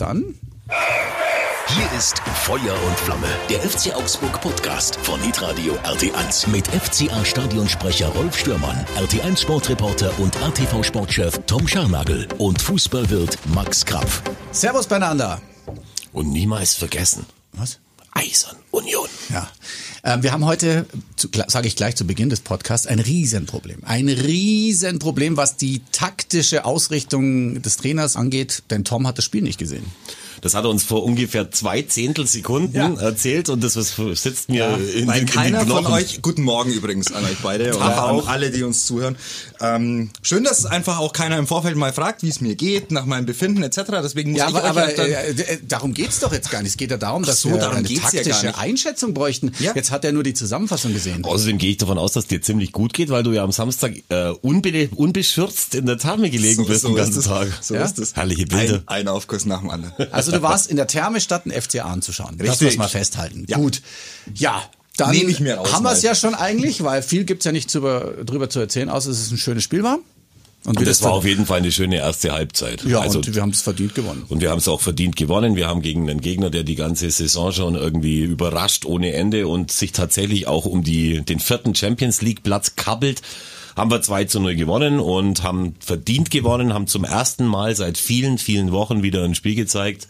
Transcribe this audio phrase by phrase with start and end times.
[0.00, 0.34] dann
[1.68, 8.08] Hier ist Feuer und Flamme, der FC Augsburg Podcast von Hitradio RT1 mit FCA Stadionsprecher
[8.08, 14.22] Rolf Stürmann, RT1 Sportreporter und RTV Sportchef Tom Scharnagel und Fußballwirt Max Krapf.
[14.52, 15.40] Servus beieinander.
[16.12, 17.26] Und niemals vergessen.
[17.52, 17.80] Was?
[18.18, 19.08] Eisern Union.
[19.30, 19.48] Ja.
[20.02, 20.86] Ähm, wir haben heute,
[21.46, 23.84] sage ich gleich zu Beginn des Podcasts, ein Riesenproblem.
[23.84, 29.58] Ein Riesenproblem, was die taktische Ausrichtung des Trainers angeht, denn Tom hat das Spiel nicht
[29.58, 29.84] gesehen.
[30.42, 32.94] Das hat er uns vor ungefähr zwei Zehntelsekunden Ja.
[33.00, 35.94] erzählt und das was sitzt mir in, Weil in, in keiner den von Knochen.
[35.94, 38.28] euch, guten Morgen übrigens an euch beide an auch.
[38.28, 39.16] alle, die uns zuhören.
[39.60, 43.04] Ähm, schön, dass einfach auch keiner im Vorfeld mal fragt, wie es mir geht, nach
[43.06, 43.80] meinem Befinden etc.
[44.02, 46.50] Deswegen muss Ja, ich aber, euch aber auch dann, äh, äh, darum geht's doch jetzt
[46.50, 46.70] gar nicht.
[46.70, 48.58] Es geht ja darum, dass so, wir darum eine geht's ja taktische gar nicht.
[48.58, 49.52] Einschätzung bräuchten.
[49.58, 49.72] Ja.
[49.74, 51.24] Jetzt hat er nur die Zusammenfassung gesehen.
[51.24, 53.92] Außerdem gehe ich davon aus, dass dir ziemlich gut geht, weil du ja am Samstag
[54.08, 57.22] äh, unbe unbeschürzt in der Therme gelegen bist den ist ganzen.
[57.22, 57.48] Tag.
[57.62, 57.84] So Ja?
[57.84, 58.14] ist es.
[58.14, 58.82] Herrliche Bilder.
[58.86, 59.94] Ein, ein Aufguss nach dem anderen.
[60.12, 62.36] Also du warst in der Therme statt einen FCA anzuschauen.
[62.38, 62.66] Das Richtig.
[62.68, 63.44] muss man festhalten.
[63.48, 63.56] Ja.
[63.58, 63.82] Gut.
[64.34, 64.62] Ja.
[64.96, 67.52] Dann Nehme ich mir raus, haben wir es ja schon eigentlich, weil viel gibt's ja
[67.52, 69.98] nicht drüber, drüber zu erzählen, außer dass es ein schönes Spiel war.
[70.64, 72.82] Und wie das war dann- auf jeden Fall eine schöne erste Halbzeit.
[72.84, 74.24] Ja, also, und wir haben es verdient gewonnen.
[74.28, 75.54] Und wir haben es auch verdient gewonnen.
[75.54, 79.70] Wir haben gegen einen Gegner, der die ganze Saison schon irgendwie überrascht ohne Ende und
[79.70, 83.22] sich tatsächlich auch um die, den vierten Champions League Platz kabbelt,
[83.78, 87.96] haben wir 2 zu 0 gewonnen und haben verdient gewonnen, haben zum ersten Mal seit
[87.96, 90.08] vielen, vielen Wochen wieder ein Spiel gezeigt,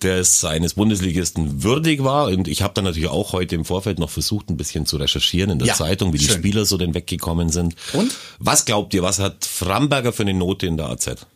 [0.00, 2.26] das eines Bundesligisten würdig war.
[2.26, 5.50] Und ich habe dann natürlich auch heute im Vorfeld noch versucht, ein bisschen zu recherchieren
[5.50, 6.38] in der Ja, Zeitung, wie die schön.
[6.38, 7.76] Spieler so denn weggekommen sind.
[7.92, 8.12] Und?
[8.38, 11.26] Was glaubt ihr, was hat Framberger für eine Note in der AZ?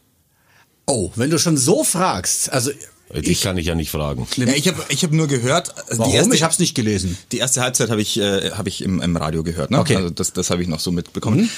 [0.86, 2.70] Oh, wenn du schon so fragst, also
[3.12, 4.26] Ich kann ich ja nicht fragen.
[4.36, 6.10] Ja, ich habe ich hab nur gehört, äh, warum?
[6.10, 7.16] die erste, ich habe es nicht gelesen.
[7.32, 9.70] die erste Halbzeit habe ich, äh, hab ich im, im Radio gehört.
[9.70, 9.78] Ne?
[9.78, 9.92] Okay.
[9.94, 9.98] Mhm.
[9.98, 11.48] Also das, das habe ich noch so mitbekommen.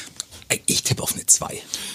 [0.49, 1.47] Äh, Ich tippe auf eine 2.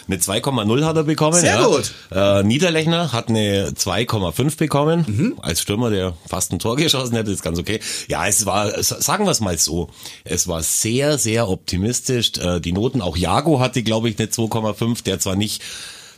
[0.08, 1.40] Eine 2,0 hat er bekommen.
[1.40, 1.66] Sehr ja.
[1.66, 1.94] gut.
[2.12, 5.06] Äh, Niederlechner hat eine 2,5 bekommen.
[5.08, 5.36] Mhm.
[5.42, 7.80] Als Stürmer, der fast ein Tor geschossen hätte, ist ganz okay.
[8.08, 9.90] Ja, es war, sagen wir es mal so,
[10.23, 12.32] es war sehr, sehr optimistisch.
[12.39, 15.61] Äh, die Noten, auch Jago hatte, glaube ich, eine 2,5, der zwar nicht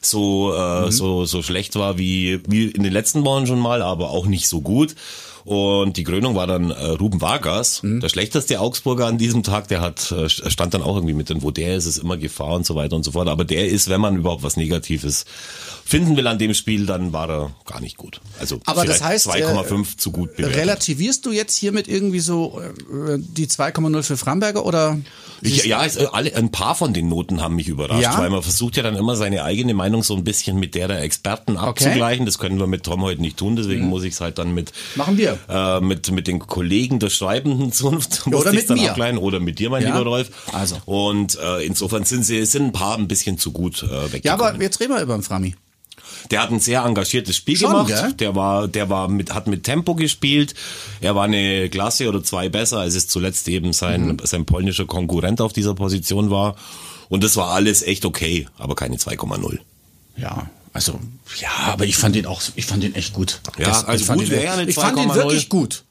[0.06, 0.88] so, Mhm.
[0.88, 4.26] äh, so, so schlecht war wie, wie in den letzten Wochen schon mal, aber auch
[4.28, 4.96] nicht so gut.
[5.46, 8.00] Und die Krönung war dann äh, Ruben Vargas, Mhm.
[8.02, 9.68] der schlechteste Augsburger an diesem Tag.
[9.68, 12.56] Der hat äh, stand dann auch irgendwie mit drin, wo der ist, ist immer Gefahr
[12.56, 13.28] und so weiter und so fort.
[13.28, 15.26] Aber der ist, wenn man überhaupt was Negatives
[15.86, 18.22] finden will an dem Spiel, dann war er gar nicht gut.
[18.40, 20.58] Also Aber das heißt, 2,5 zu gut bewertet.
[20.58, 24.98] Relativierst du jetzt hiermit irgendwie so äh, die 2,0 für Framberger oder?
[25.42, 28.18] Ich, ja, es, äh, alle, ein paar von den Noten haben mich überrascht, Ja?
[28.18, 31.02] weil man versucht ja dann immer seine eigene Meinung so ein bisschen mit der der
[31.04, 32.26] Experten abzugleichen.
[32.26, 34.72] Das können wir mit Tom heute nicht tun, deswegen muss ich es halt dann mit
[34.96, 34.98] Mhm.
[34.98, 35.35] Machen wir.
[35.50, 38.90] Äh, mit mit den Kollegen der schreibenden Zunft musste oder mit dann mir.
[38.90, 39.90] abgleichen oder mit dir, mein Ja.
[39.98, 40.30] lieber Rolf.
[40.54, 40.78] Also.
[40.86, 44.22] und äh, insofern sind sie sind ein paar ein bisschen zu gut äh, weggekommen.
[44.24, 45.56] Ja, aber jetzt reden wir über den Frami.
[46.32, 47.88] Der hat ein sehr engagiertes Spiel Schon, gemacht.
[47.88, 48.14] gell?
[48.14, 50.56] Der war, der war mit, hat mit Tempo gespielt.
[51.02, 54.18] Er war eine Klasse oder zwei besser, als es zuletzt eben sein, Mhm.
[54.24, 56.56] sein polnischer Konkurrent auf dieser Position war.
[57.10, 59.60] Und das war alles echt okay, aber keine 2,0.
[60.18, 61.00] Ja, also
[61.40, 63.40] ja, aber ich fand den auch, ich fand den echt gut.
[63.58, 65.16] Ja, Das- also ich fand gut wäre eine Ich fand den 2,0.
[65.16, 65.84] wirklich gut.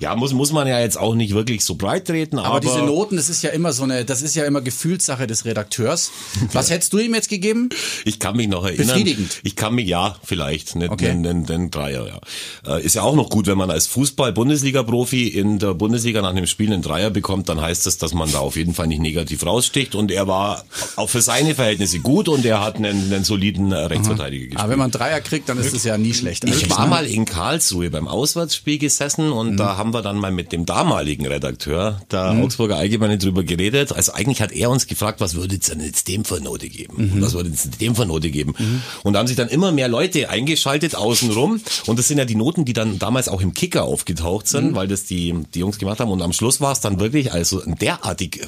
[0.00, 2.78] Ja, muss, muss man ja jetzt auch nicht wirklich so breit treten, aber, Aber, diese
[2.78, 6.10] Noten, das ist ja immer so eine, das ist ja immer Gefühlssache des Redakteurs.
[6.52, 7.68] Was hättest du ihm jetzt gegeben?
[8.04, 8.86] Ich kann mich noch erinnern.
[8.88, 9.40] Befriedigend.
[9.42, 11.06] Ich kann mich, ja, vielleicht, nicht Okay.
[11.06, 12.76] den, den, den Dreier, ja.
[12.76, 16.46] Äh, Ist ja auch noch gut, wenn man als Fußball-Bundesliga-Profi in der Bundesliga nach einem
[16.46, 19.44] Spiel einen Dreier bekommt, dann heißt das, dass man da auf jeden Fall nicht negativ
[19.44, 20.64] raussticht und er war
[20.96, 24.60] auch für seine Verhältnisse gut und er hat einen, einen soliden äh, Rechtsverteidiger gespielt.
[24.60, 26.44] Aber wenn man Dreier kriegt, dann ist es ja nie schlecht.
[26.44, 26.90] Ich eigentlich, war ne?
[26.90, 31.26] mal in Karlsruhe beim Auswärtsspiel gesessen und da haben wir dann mal mit dem damaligen
[31.26, 33.92] Redakteur der Augsburger Allgemeine drüber geredet.
[33.92, 37.12] Also eigentlich hat er uns gefragt, was würde es denn jetzt dem für Note geben?
[37.20, 38.54] Was würde es dem für Note geben?
[39.02, 42.34] Und da haben sich dann immer mehr Leute eingeschaltet außenrum und das sind ja die
[42.34, 46.00] Noten, die dann damals auch im Kicker aufgetaucht sind, weil das die, die Jungs gemacht
[46.00, 48.46] haben und am Schluss war es dann wirklich also ein derartig äh,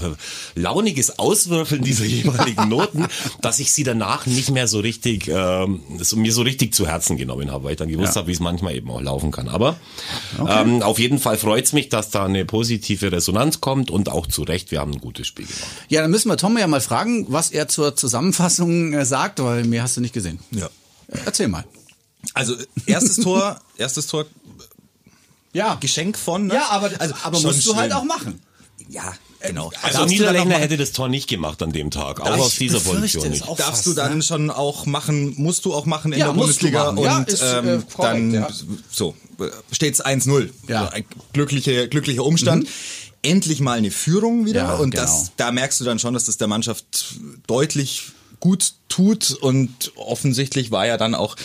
[0.60, 3.06] launiges Auswürfeln dieser jeweiligen Noten,
[3.40, 7.50] dass ich sie danach nicht mehr so richtig, so, mir so richtig zu Herzen genommen
[7.50, 8.20] habe, weil ich dann gewusst Ja.
[8.20, 9.48] habe, wie es manchmal eben auch laufen kann.
[9.48, 9.76] Aber
[10.48, 14.42] ähm, auf jeden Fall freut's mich, dass da eine positive Resonanz kommt und auch zu
[14.42, 15.70] Recht, wir haben ein gutes Spiel gemacht.
[15.88, 19.64] Ja, dann müssen wir Tom ja mal fragen, was er zur Zusammenfassung äh, sagt, weil
[19.64, 20.38] mir hast du nicht gesehen.
[20.50, 20.66] Ja.
[21.08, 21.64] Äh, Erzähl mal.
[22.34, 22.54] Also
[22.86, 24.26] erstes Tor, erstes Tor,
[25.52, 26.46] Ja, Geschenk von.
[26.46, 26.54] Ne?
[26.54, 28.40] Ja, aber, also, aber musst du halt auch machen.
[28.88, 29.70] Ja, genau.
[29.82, 32.56] Also du dann Niederlechner hätte das Tor nicht gemacht an dem Tag, auch ich aus
[32.56, 33.42] dieser Position nicht.
[33.48, 33.56] auch.
[33.56, 34.22] Darfst fast, du dann ne?
[34.22, 37.04] schon auch machen, musst du auch machen in Ja, der musst du Bundesliga machen.
[37.04, 38.48] Ja, und ist, äh, ähm, korrekt, dann ja.
[38.90, 40.50] so äh, steht's 1-0.
[40.68, 40.90] Ja.
[41.32, 42.68] Glückliche, glücklicher Umstand.
[43.22, 45.02] Endlich mal eine Führung wieder Ja, und genau.
[45.02, 47.16] das, da merkst du dann schon, dass das der Mannschaft
[47.46, 51.36] deutlich gut tut und offensichtlich war ja dann auch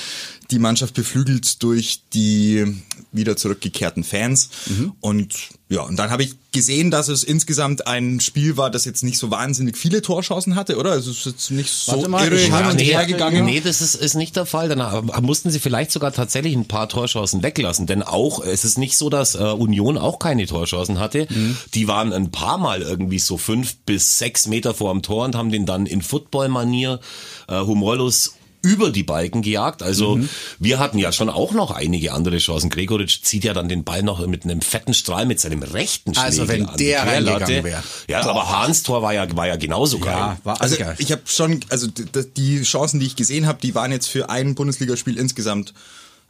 [0.51, 2.65] die Mannschaft beflügelt durch die
[3.11, 4.49] wieder zurückgekehrten Fans.
[4.67, 4.93] Mhm.
[4.99, 5.33] Und
[5.67, 9.17] ja, und dann habe ich gesehen, dass es insgesamt ein Spiel war, das jetzt nicht
[9.17, 10.91] so wahnsinnig viele Torchancen hatte, oder?
[10.91, 13.45] Also es ist jetzt nicht so mal, irre hin und nee, her gegangen.
[13.45, 14.69] Nee, das ist, ist nicht der Fall.
[14.69, 17.87] Dann mussten sie vielleicht sogar tatsächlich ein paar Torchancen weglassen.
[17.87, 21.27] Denn auch, es ist nicht so, dass äh, Union auch keine Torchancen hatte.
[21.29, 21.57] Mhm.
[21.73, 25.35] Die waren ein paar Mal irgendwie so fünf bis sechs Meter vor dem Tor und
[25.35, 26.99] haben den dann in Football-Manier
[27.47, 28.34] äh, humorlos
[28.65, 29.83] über die Balken gejagt.
[29.83, 30.29] Also Mhm.
[30.59, 32.69] wir hatten ja schon auch noch einige andere Chancen.
[32.71, 36.25] Gregoritsch zieht ja dann den Ball noch mit einem fetten Strahl mit seinem rechten Schläger
[36.25, 37.83] Also wenn an der reingegangen wär.
[38.09, 40.13] Ja, aber Hahns Tor war ja, war ja genauso geil.
[40.17, 40.95] Ja, war Also geil.
[40.97, 41.87] ich habe schon, also
[42.35, 45.73] die Chancen, die ich gesehen habe, die waren jetzt für ein Bundesligaspiel insgesamt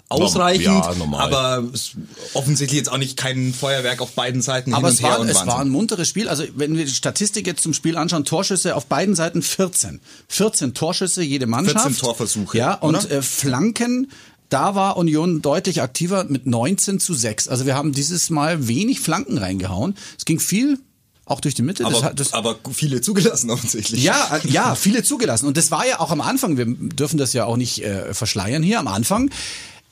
[0.10, 1.34] ausreichend, Ja, normal.
[1.34, 1.92] aber es,
[2.34, 5.20] offensichtlich jetzt auch nicht kein Feuerwerk auf beiden Seiten Aber hin es und her war,
[5.22, 6.30] und es war ein munteres Spiel.
[6.30, 10.00] Also wenn wir die Statistik jetzt zum Spiel anschauen, Torschüsse auf beiden Seiten 14.
[10.28, 11.86] 14 Torschüsse jede Mannschaft.
[11.86, 13.12] 14 Torversuche, Ja, und oder?
[13.12, 14.12] äh, Flanken,
[14.50, 17.48] da war Union deutlich aktiver mit 19 zu 6.
[17.48, 19.96] Also wir haben dieses Mal wenig Flanken reingehauen.
[20.20, 20.78] Es ging viel
[21.26, 21.82] auch durch die Mitte.
[21.82, 24.04] Das aber, hat- das, aber viele zugelassen offensichtlich.
[24.04, 25.48] ja, ja, viele zugelassen.
[25.48, 28.62] Und das war ja auch am Anfang, wir dürfen das ja auch nicht äh, verschleiern
[28.62, 29.32] hier, am Anfang,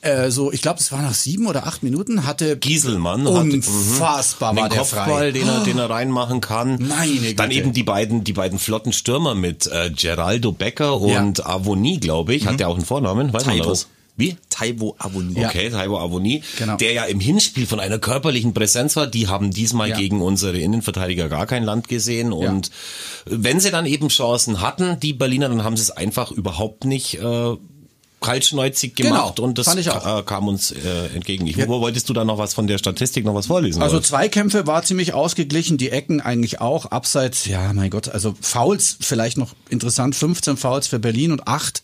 [0.04, 4.52] äh, so, ich glaube, das war nach sieben oder acht Minuten, hatte Gieselmann hat- unfassbar
[4.54, 5.30] den war der Kopfball, frei.
[5.32, 6.78] den er, den er reinmachen kann.
[6.86, 7.34] Meine Güte.
[7.34, 12.34] Dann eben die beiden, die beiden flotten Stürmer mit äh, Geraldo Becker und Avoni, glaube
[12.34, 12.46] ich.
[12.46, 13.32] Hat der auch einen Vornamen?
[13.32, 13.70] Weiß man Taibo.
[13.70, 13.88] das?
[14.16, 14.36] Wie?
[14.48, 15.36] Taiwo Abonniert.
[15.38, 15.48] Ja.
[15.48, 16.76] Okay, Taibo Avoni, Genau.
[16.76, 19.08] der ja im Hinspiel von einer körperlichen Präsenz war.
[19.08, 19.96] Die haben diesmal Ja.
[19.96, 22.32] gegen unsere Innenverteidiger gar kein Land gesehen.
[22.32, 22.70] Und
[23.26, 27.14] wenn sie dann eben Chancen hatten, die Berliner, dann haben sie es einfach überhaupt nicht
[27.18, 27.56] äh,
[28.24, 31.46] kaltschneuzig gemacht Genau, und das äh, kam uns äh, entgegen.
[31.46, 33.82] Ich, Wo wolltest du da noch was von der Statistik noch was vorlesen?
[33.82, 34.06] Also Rolf?
[34.06, 36.86] Zweikämpfe war ziemlich ausgeglichen, die Ecken eigentlich auch.
[36.86, 41.82] Abseits, ja, mein Gott, also Fouls vielleicht noch interessant, 15 Fouls für Berlin und 8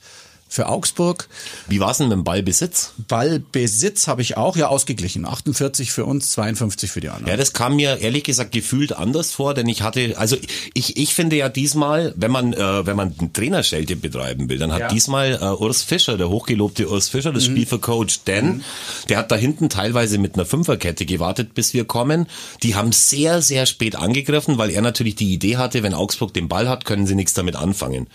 [0.51, 1.29] für Augsburg.
[1.69, 2.93] Wie war's denn mit dem Ballbesitz?
[3.09, 5.25] Ballbesitz habe ich auch ja ausgeglichen.
[5.25, 7.29] 48 für uns, 52 für die anderen.
[7.29, 10.37] Ja, das kam mir ehrlich gesagt gefühlt anders vor, denn ich hatte, also
[10.75, 14.73] ich, ich finde ja diesmal, wenn man äh, wenn man einen Trainerschelte betreiben will, dann
[14.73, 14.89] hat Ja.
[14.89, 18.63] diesmal äh, Urs Fischer, der hochgelobte Urs Fischer, das Spiel vercoacht, denn
[19.09, 22.27] der hat da hinten teilweise mit einer Fünferkette gewartet, bis wir kommen.
[22.65, 26.49] Die haben sehr, sehr spät angegriffen, weil er natürlich die Idee hatte, wenn Augsburg den
[26.49, 28.09] Ball hat, können sie nichts damit anfangen.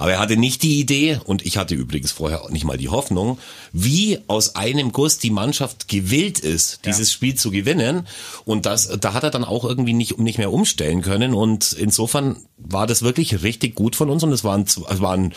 [0.00, 2.88] Aber er hatte nicht die Idee, und ich hatte übrigens vorher auch nicht mal die
[2.88, 3.38] Hoffnung,
[3.72, 8.06] wie aus einem Guss die Mannschaft gewillt ist, dieses Spiel zu gewinnen.
[8.44, 11.34] Und das, da hat er dann auch irgendwie nicht, nicht mehr umstellen können.
[11.34, 15.12] Und insofern war das wirklich richtig gut von uns und es war ein, es war
[15.12, 15.32] ein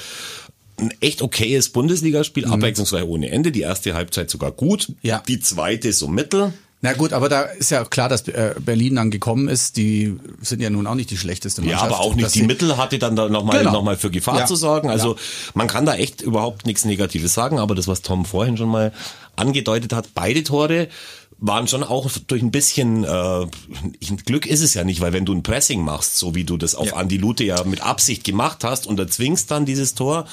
[0.80, 3.51] ein echt okayes Bundesligaspiel, abwechslungsreich ohne Ende.
[3.51, 4.89] Die erste Halbzeit sogar gut.
[4.89, 4.95] Mhm.
[5.01, 5.24] Ja.
[5.27, 6.53] Die zweite so mittel.
[6.81, 9.76] Na gut, aber da ist ja klar, dass äh, Berlin dann gekommen ist.
[9.76, 11.92] Die sind ja nun auch nicht die schlechteste Ja, Mannschaft.
[11.92, 13.74] aber auch nicht die Mittel hatte dann da nochmal Genau.
[13.74, 14.46] noch mal für Gefahr Ja.
[14.46, 14.90] zu sorgen.
[14.90, 15.20] Also Ja.
[15.56, 18.94] man kann da echt überhaupt nichts Negatives sagen, aber das, was Tom vorhin schon mal
[19.36, 20.88] angedeutet hat, beide Tore
[21.42, 23.46] waren schon auch durch ein bisschen äh,
[24.26, 26.76] Glück ist es ja nicht, weil wenn du ein Pressing machst, so wie du das
[26.76, 26.94] auf Ja.
[26.96, 30.28] Andi Lute ja mit Absicht gemacht hast und erzwingst dann dieses Tor,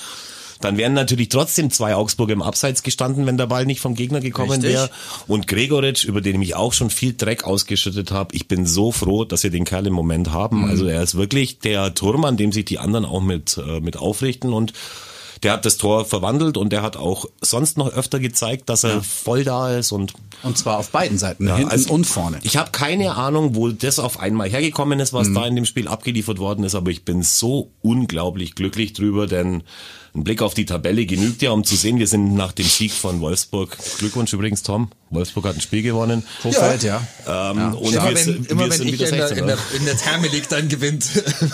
[0.60, 4.20] dann wären natürlich trotzdem zwei Augsburger im Abseits gestanden, wenn der Ball nicht vom Gegner
[4.20, 4.90] gekommen wäre.
[5.26, 9.24] Und Gregoritsch, über den ich auch schon viel Dreck ausgeschüttet habe, ich bin so froh,
[9.24, 10.62] dass wir den Kerl im Moment haben.
[10.62, 10.70] Mhm.
[10.70, 13.96] Also er ist wirklich der Turm, an dem sich die anderen auch mit, äh, mit
[13.96, 14.72] aufrichten und
[15.42, 19.02] der hat das Tor verwandelt und der hat auch sonst noch öfter gezeigt, dass er
[19.02, 22.38] voll da ist und Und zwar auf beiden Seiten, Ja, hinten also und vorne.
[22.42, 25.16] Ich habe keine Ahnung, wo das auf einmal hergekommen ist, Mhm.
[25.18, 29.26] was da in dem Spiel abgeliefert worden ist, aber ich bin so unglaublich glücklich drüber,
[29.26, 29.62] denn
[30.16, 32.92] ein Blick auf die Tabelle genügt ja, um zu sehen, wir sind nach dem Sieg
[32.92, 33.76] von Wolfsburg.
[33.98, 34.90] Glückwunsch übrigens, Tom.
[35.10, 36.24] Wolfsburg hat ein Spiel gewonnen.
[36.42, 37.06] Hofeld, ja.
[37.26, 39.38] Ähm, Und Immer wir, wenn, immer wir wenn ich in der, 16.
[39.38, 41.06] in, der, in der Therme liegt, dann gewinnt.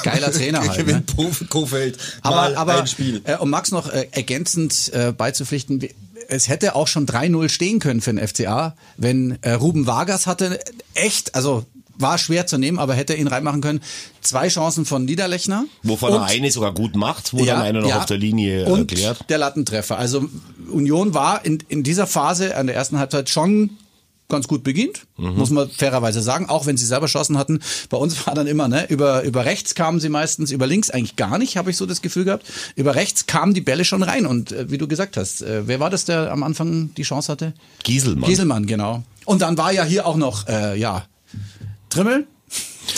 [0.02, 1.46] Geiler Trainer halt, gewinnt ne?
[1.48, 3.20] Kofeld Aber, aber ein Spiel.
[3.24, 5.80] Äh, um Max noch äh, ergänzend äh, beizupflichten,
[6.28, 10.58] es hätte auch schon 3-0 stehen können für den FCA, wenn äh, Ruben Vargas hatte
[10.94, 11.66] echt, also
[12.02, 13.80] war schwer zu nehmen, aber hätte ihn reinmachen können.
[14.20, 15.64] Zwei Chancen von Niederlechner.
[15.82, 18.90] Wovon Und- er eine sogar gut macht, wo dann einer noch auf der Linie und
[18.92, 19.24] erklärt.
[19.30, 19.98] der Lattentreffer.
[19.98, 20.28] Also
[20.70, 23.70] Union war in, in dieser Phase an der ersten Halbzeit schon
[24.28, 25.34] ganz gut beginnt, Mhm.
[25.36, 27.60] muss man fairerweise sagen, auch wenn sie selber Chancen hatten.
[27.90, 31.16] Bei uns war dann immer, ne, über, über rechts kamen sie meistens, über links eigentlich
[31.16, 32.46] gar nicht, habe ich so das Gefühl gehabt.
[32.74, 35.80] Über rechts kamen die Bälle schon rein und äh, wie du gesagt hast, äh, wer
[35.80, 37.52] war das, der am Anfang die Chance hatte?
[37.82, 38.26] Gieselmann.
[38.30, 39.02] Gieselmann, genau.
[39.26, 41.04] Und dann war ja hier auch noch, äh, ja,
[41.92, 42.26] Trimmel,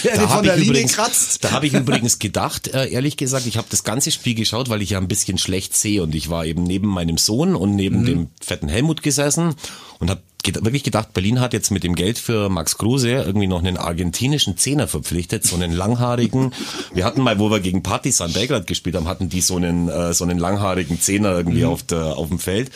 [0.03, 0.97] der den Da habe ich, übrigens,
[1.41, 4.83] da hab ich übrigens gedacht, äh, ehrlich gesagt, ich habe das ganze Spiel geschaut, weil
[4.83, 8.01] ich ja ein bisschen schlecht sehe und ich war eben neben meinem Sohn und neben
[8.01, 8.07] Mhm.
[8.07, 9.55] dem fetten Helmut gesessen
[9.99, 13.61] und habe wirklich gedacht, Berlin hat jetzt mit dem Geld für Max Kruse irgendwie noch
[13.61, 16.53] einen argentinischen Zehner verpflichtet, so einen langhaarigen.
[16.93, 20.13] Wir hatten mal, wo wir gegen Partizan Belgrad gespielt haben, hatten die so einen äh,
[20.13, 21.69] so einen langhaarigen Zehner irgendwie Mhm.
[21.69, 22.71] auf der auf dem Feld.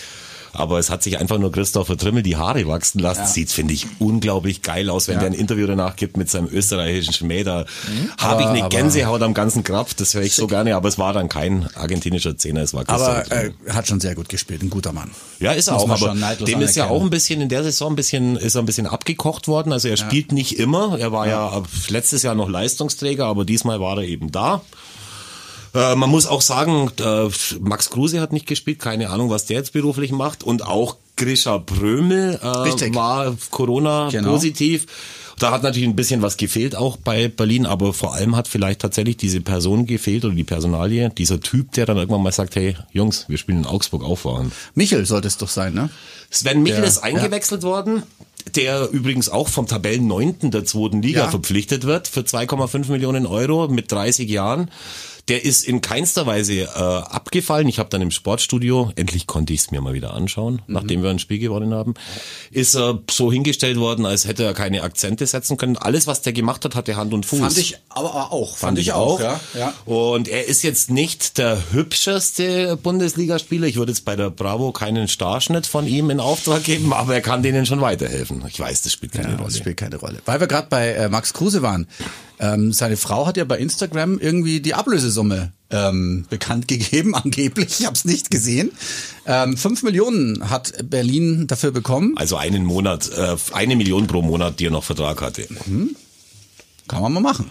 [0.58, 3.26] Aber es hat sich einfach nur Christopher Trimmel die Haare wachsen lassen.
[3.26, 5.20] Sieht, finde ich, unglaublich geil aus, wenn Ja.
[5.20, 7.44] der ein Interview danach gibt mit seinem österreichischen Schmäh.
[7.44, 7.64] Da
[8.18, 9.94] habe ich eine Gänsehaut am ganzen Krapf.
[9.94, 10.76] Das höre ich so gerne.
[10.76, 13.54] Aber es war dann kein argentinischer Zehner, es war Christopher Aber Trimmel.
[13.66, 15.10] äh, hat schon sehr gut gespielt, ein guter Mann.
[15.40, 16.90] Ja, ist er auch, aber dem ist ja anerkennen.
[16.90, 19.72] auch ein bisschen in der Saison ein bisschen ist er ein bisschen abgekocht worden.
[19.72, 20.98] Also er spielt nicht immer.
[20.98, 21.62] Er war ja.
[21.88, 24.62] letztes Jahr noch Leistungsträger, aber diesmal war er eben da.
[25.74, 27.28] Äh, man muss auch sagen, äh,
[27.60, 30.42] Max Kruse hat nicht gespielt, keine Ahnung, was der jetzt beruflich macht.
[30.42, 34.32] Und auch Grisha Brömel äh, war Corona Genau.
[34.32, 34.86] positiv.
[35.38, 38.80] Da hat natürlich ein bisschen was gefehlt auch bei Berlin, aber vor allem hat vielleicht
[38.80, 42.76] tatsächlich diese Person gefehlt oder die Personalie, dieser Typ, der dann irgendwann mal sagt, hey
[42.92, 44.50] Jungs, wir spielen in Augsburg aufwachen.
[44.74, 45.90] Michel sollte es doch sein, ne?
[46.30, 48.02] Sven Michel Der- ist eingewechselt worden,
[48.56, 51.28] der übrigens auch vom Tabellenneunten der zweiten Liga Ja.
[51.30, 54.72] verpflichtet wird für 2,5 Millionen Euro mit 30 Jahren.
[55.28, 57.68] Der ist in keinster Weise äh, abgefallen.
[57.68, 60.74] Ich habe dann im Sportstudio, endlich konnte ich es mir mal wieder anschauen, Mhm.
[60.74, 61.94] nachdem wir ein Spiel gewonnen haben,
[62.50, 65.76] ist er so hingestellt worden, als hätte er keine Akzente setzen können.
[65.76, 67.40] Alles, was der gemacht hat, hatte Hand und Fuß.
[67.40, 68.56] Fand ich aber auch.
[68.56, 69.20] Fand ich auch.
[69.20, 69.40] ja.
[69.58, 69.74] ja.
[69.84, 73.66] Und er ist jetzt nicht der hübscheste Bundesligaspieler.
[73.66, 77.20] Ich würde jetzt bei der Bravo keinen Starschnitt von ihm in Auftrag geben, aber er
[77.20, 78.42] kann denen schon weiterhelfen.
[78.48, 79.48] Ich weiß, das spielt keine Ja, Rolle.
[79.48, 80.20] das spielt keine Rolle.
[80.24, 81.86] Weil wir gerade bei äh, Max Kruse waren.
[82.40, 87.80] Ähm, seine Frau hat ja bei Instagram irgendwie die Ablösesumme ähm, bekannt gegeben, angeblich.
[87.80, 88.70] Ich habe es nicht gesehen.
[89.26, 92.14] Ähm, fünf Millionen hat Berlin dafür bekommen.
[92.16, 95.46] Also einen Monat, äh, eine Million pro Monat, die er noch Vertrag hatte.
[96.86, 97.50] Kann man mal machen.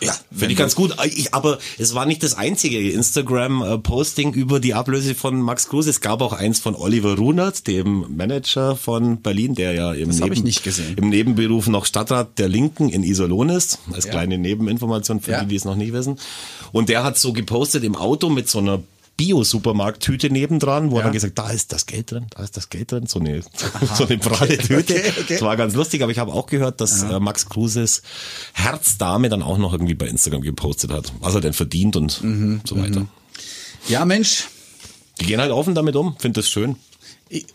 [0.00, 0.94] Ja, finde ich ganz gut.
[1.04, 5.90] Ich, aber es war nicht das einzige Instagram-Posting über die Ablöse von Max Kruse.
[5.90, 10.10] Es gab auch eins von Oliver Runert, dem Manager von Berlin, der ja im,
[10.62, 10.94] gesehen.
[10.96, 13.78] im Nebenberuf noch Stadtrat der Linken in Iserlohn ist.
[13.92, 15.40] Als kleine Nebeninformation für Ja.
[15.42, 16.18] die, die es noch nicht wissen.
[16.72, 18.82] Und der hat so gepostet im Auto mit so einer
[19.16, 21.04] Bio-Supermarkt-Tüte nebendran, wo er Ja.
[21.04, 23.42] dann gesagt, da ist das Geld drin, da ist das Geld drin, so eine,
[23.94, 24.94] so eine pralle Tüte.
[24.94, 25.24] okay, okay.
[25.34, 28.02] Das war ganz lustig, aber ich habe auch gehört, dass äh, Max Kruses
[28.52, 32.60] Herzdame dann auch noch irgendwie bei Instagram gepostet hat, was er denn verdient und Mhm,
[32.66, 33.06] so weiter.
[33.88, 34.48] Ja, Mensch.
[35.20, 36.76] Die gehen halt offen damit um, finde das schön.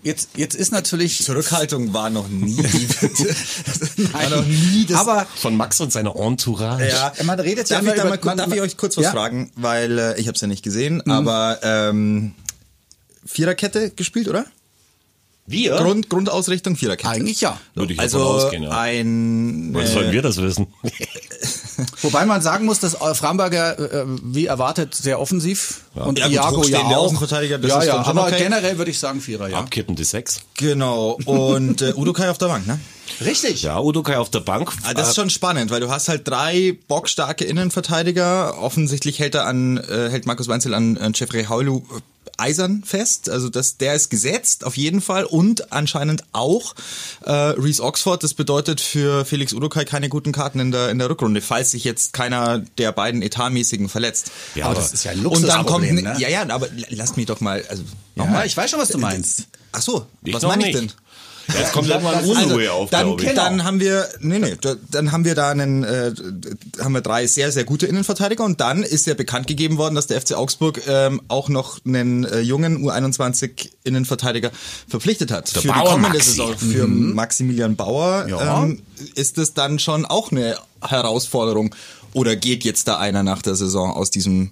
[0.03, 1.23] Jetzt, jetzt ist natürlich.
[1.23, 2.57] Zurückhaltung war noch nie,
[4.11, 4.97] war noch nie das.
[4.97, 6.89] Aber Von Max und seiner Entourage.
[6.89, 9.05] ja, Man redet ja darf, immer ich, da über- mal, darf ich euch kurz was
[9.05, 9.11] Ja.
[9.11, 12.33] fragen, weil äh, ich habe es ja nicht gesehen, aber ähm,
[13.25, 14.45] Viererkette gespielt, oder?
[15.47, 15.75] Wir?
[15.77, 17.09] Grund, Grundausrichtung Viererkette.
[17.09, 17.59] eigentlich ja.
[17.73, 18.71] Würde ich also ausgehen, ja.
[18.71, 20.67] ein Was äh, sollen wir das wissen?
[22.01, 25.81] Wobei man sagen muss, dass äh, Framberger, äh, wie erwartet, sehr offensiv.
[25.95, 27.05] Und Ja, gut, Iago ja auch.
[27.05, 28.43] Außenverteidiger, das ja, ist ja, aber okay.
[28.43, 29.59] generell würde ich sagen Vierer, ja.
[29.59, 30.41] Abkippende Sechs.
[30.55, 32.79] genau und äh, Udo Kai auf der Bank, ne?
[33.25, 33.63] Richtig.
[33.63, 34.71] Ja, Udo Kai auf der Bank.
[34.83, 38.57] Ah, das ist schon spannend, weil du hast halt drei bockstarke Innenverteidiger.
[38.57, 43.29] Offensichtlich hält er an, äh, hält Markus Weinzel an, an Jeffrey Haulu äh, eisern fest.
[43.29, 46.75] Also das, der ist gesetzt auf jeden Fall und anscheinend auch
[47.25, 48.24] äh, Reese Oxford.
[48.24, 51.83] Das bedeutet für Felix Udokai keine guten Karten in der in der Rückrunde, falls sich
[51.83, 54.31] jetzt keiner der beiden etatmäßigen verletzt.
[54.55, 56.15] Ja, aber aber das ist ja ein und dann kommt Luxusproblem, ne?
[56.19, 57.83] ja ja, aber lasst mich doch mal also
[58.15, 58.45] Ja, nochmal.
[58.48, 59.43] ich weiß schon, was du meinst.
[59.74, 60.91] Ach so, Ich was meine ich denn?
[61.48, 63.33] Ja, jetzt kommt irgendwann Unruhe auf, dann, glaube ich.
[63.33, 66.13] dann haben wir, nee, nee, da, dann haben wir da einen, äh,
[66.79, 70.07] haben wir drei sehr, sehr gute Innenverteidiger und dann ist ja bekannt gegeben worden, dass
[70.07, 74.51] der FC Augsburg ähm, auch noch einen äh, jungen U21 Innenverteidiger
[74.88, 75.53] verpflichtet hat.
[75.55, 76.29] Der für Bauer die kommende Maxi.
[76.31, 76.57] Saison.
[76.57, 78.63] Für Maximilian Bauer Ja.
[78.63, 78.81] ähm,
[79.15, 81.74] ist es dann schon auch eine Herausforderung.
[82.13, 84.51] Oder geht jetzt da einer nach der Saison aus diesem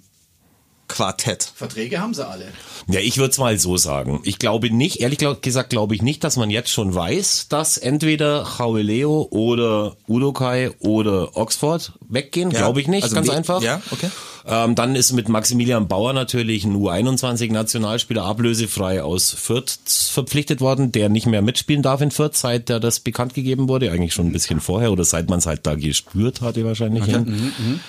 [0.90, 1.52] Quartett?
[1.54, 2.46] Verträge haben sie alle.
[2.88, 4.20] Ja, ich würde es mal so sagen.
[4.24, 8.44] Ich glaube nicht, ehrlich gesagt glaube ich nicht, dass man jetzt schon weiß, dass entweder
[8.74, 12.50] Leo oder Udokai oder Oxford weggehen.
[12.50, 13.62] Glaube ich nicht, Also ganz we- einfach.
[13.62, 14.10] Ja, okay.
[14.46, 21.08] Ähm, dann ist mit Maximilian Bauer natürlich ein U21-Nationalspieler ablösefrei aus Fürth verpflichtet worden, der
[21.08, 23.92] nicht mehr mitspielen darf in Fürth, seit der das bekannt gegeben wurde.
[23.92, 27.06] Eigentlich schon ein bisschen vorher oder seit man es halt da gespürt hatte wahrscheinlich.
[27.06, 27.80] in,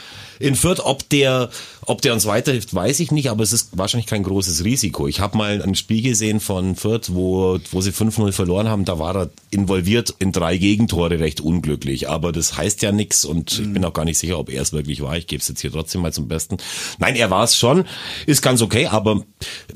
[0.41, 1.49] in Fürth, ob der,
[1.85, 5.07] ob der uns weiterhilft, weiß ich nicht, aber es ist wahrscheinlich kein großes Risiko.
[5.07, 8.99] Ich habe mal ein Spiel gesehen von Fürth, wo, wo sie 5-0 verloren haben, da
[8.99, 13.73] war er involviert in drei Gegentore recht unglücklich, aber das heißt ja nichts und ich
[13.73, 15.17] bin auch gar nicht sicher, ob er es wirklich war.
[15.17, 16.57] Ich gebe es jetzt hier trotzdem mal zum Besten.
[16.99, 17.85] Nein, er war es schon,
[18.25, 19.23] ist ganz okay, aber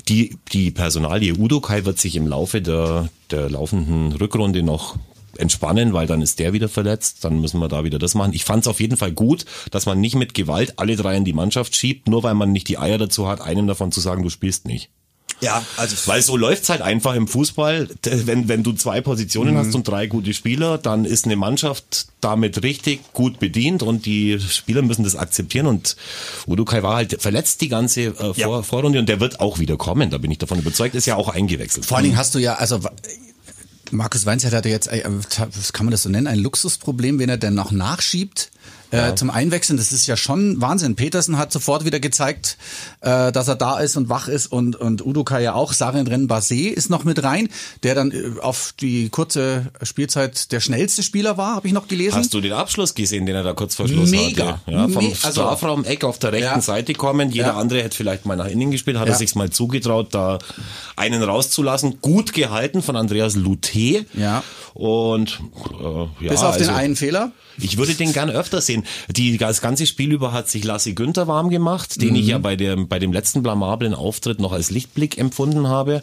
[0.08, 4.96] die, die Personalie Udokai wird sich im Laufe der, der laufenden Rückrunde noch
[5.36, 8.32] entspannen, weil dann ist der wieder verletzt, dann müssen wir da wieder das machen.
[8.32, 11.24] Ich fand es auf jeden Fall gut, dass man nicht mit Gewalt alle drei in
[11.24, 14.22] die Mannschaft schiebt, nur weil man nicht die Eier dazu hat, einem davon zu sagen,
[14.22, 14.90] du spielst nicht.
[15.42, 17.88] Ja, also Weil so läuft's halt einfach im Fußball.
[18.02, 19.58] Wenn, wenn du zwei Positionen Mhm.
[19.58, 24.40] hast und drei gute Spieler, dann ist eine Mannschaft damit richtig gut bedient und die
[24.40, 25.66] Spieler müssen das akzeptieren.
[25.66, 25.96] Und
[26.46, 28.62] Udukai war halt verletzt die ganze äh, Vor Ja.
[28.62, 30.94] Vorrunde und der wird auch wieder kommen, da bin ich davon überzeugt.
[30.94, 31.84] Ist ja auch eingewechselt.
[31.84, 32.80] Vor allen Dingen hast du ja, also
[33.92, 37.36] Markus Weinzert hatte jetzt, äh, was kann man das so nennen, ein Luxusproblem, wenn er
[37.36, 38.50] denn noch nachschiebt.
[38.92, 40.94] Äh, zum Einwechseln, das ist ja schon Wahnsinn.
[40.94, 42.56] Petersen hat sofort wieder gezeigt,
[43.00, 45.72] äh, dass er da ist und wach ist und, und Udoka ja auch.
[45.72, 47.48] Sarin Ren Basé ist noch mit rein,
[47.82, 52.16] der dann äh, auf die kurze Spielzeit der schnellste Spieler war, habe ich noch gelesen.
[52.16, 54.60] Hast du den Abschluss gesehen, den er da kurz vor Schluss Mega.
[54.64, 54.70] hatte?
[54.70, 56.60] Ja, vom Me- also- Strafraum-Eck auf der rechten Ja.
[56.60, 57.30] Seite kommen.
[57.32, 57.56] Jeder Ja.
[57.56, 59.14] andere hätte vielleicht mal nach innen gespielt, hat Ja.
[59.14, 60.38] er sich's mal zugetraut, da
[60.94, 62.00] einen rauszulassen.
[62.00, 64.06] Gut gehalten von Andreas Lute.
[64.14, 64.44] Ja.
[64.76, 65.40] Und
[65.80, 67.32] äh, ja, Bis auf den also, einen Fehler.
[67.58, 68.84] Ich würde den gern öfter sehen.
[69.08, 72.16] Die, das ganze Spiel über hat sich Lassi Günther warm gemacht, den Mhm.
[72.16, 76.02] ich ja bei dem, bei dem letzten blamablen Auftritt noch als Lichtblick empfunden habe.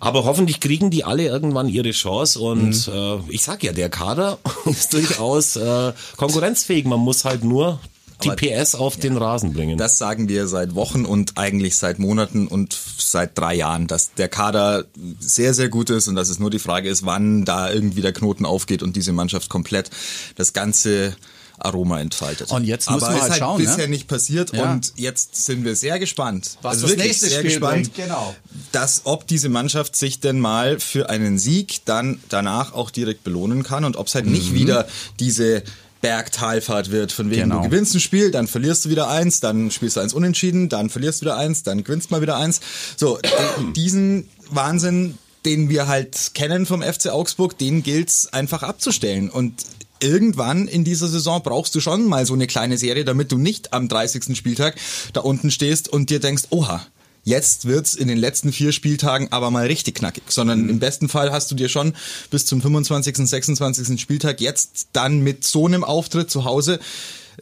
[0.00, 2.92] Aber hoffentlich kriegen die alle irgendwann ihre Chance und Mhm.
[2.94, 6.86] äh, ich sag ja, der Kader ist durchaus äh, konkurrenzfähig.
[6.86, 7.78] Man muss halt nur
[8.24, 9.78] die Aber- PS auf den Rasen bringen.
[9.78, 14.28] Das sagen wir seit Wochen und eigentlich seit Monaten und seit drei Jahren, dass der
[14.28, 14.84] Kader
[15.20, 18.12] sehr, sehr gut ist und dass es nur die Frage ist, wann da irgendwie der
[18.12, 19.90] Knoten aufgeht und diese Mannschaft komplett
[20.36, 21.14] das ganze
[21.58, 22.50] Aroma entfaltet.
[22.50, 23.66] Und jetzt muss man ist halt halt schauen, ne?
[23.66, 24.72] bisher nicht passiert Ja.
[24.72, 26.58] und jetzt sind wir sehr gespannt.
[26.62, 28.34] Was also das nächste sehr Spiel gespannt, bringt, genau.
[28.72, 33.62] dass ob diese Mannschaft sich denn mal für einen Sieg dann danach auch direkt belohnen
[33.62, 34.86] kann und ob es halt nicht wieder
[35.18, 35.62] diese
[36.06, 37.62] Bergtalfahrt wird, von wegen Genau.
[37.62, 40.88] du gewinnst ein Spiel, dann verlierst du wieder eins, dann spielst du eins unentschieden, dann
[40.88, 42.60] verlierst du wieder eins, dann gewinnst mal wieder eins.
[42.96, 43.28] So, äh,
[43.74, 49.30] diesen Wahnsinn, den wir halt kennen vom FC Augsburg, den gilt's einfach abzustellen.
[49.30, 49.64] Und
[49.98, 53.72] irgendwann in dieser Saison brauchst du schon mal so eine kleine Serie, damit du nicht
[53.72, 54.36] am 30.
[54.36, 54.76] Spieltag
[55.12, 56.86] da unten stehst und dir denkst, oha,
[57.26, 61.32] Jetzt wird's in den letzten vier Spieltagen aber mal richtig knackig, sondern im besten Fall
[61.32, 61.92] hast du dir schon
[62.30, 64.00] bis zum 25., 26.
[64.00, 66.78] Spieltag jetzt dann mit so einem Auftritt zu Hause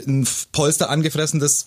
[0.07, 1.67] ein Polster angefressen, das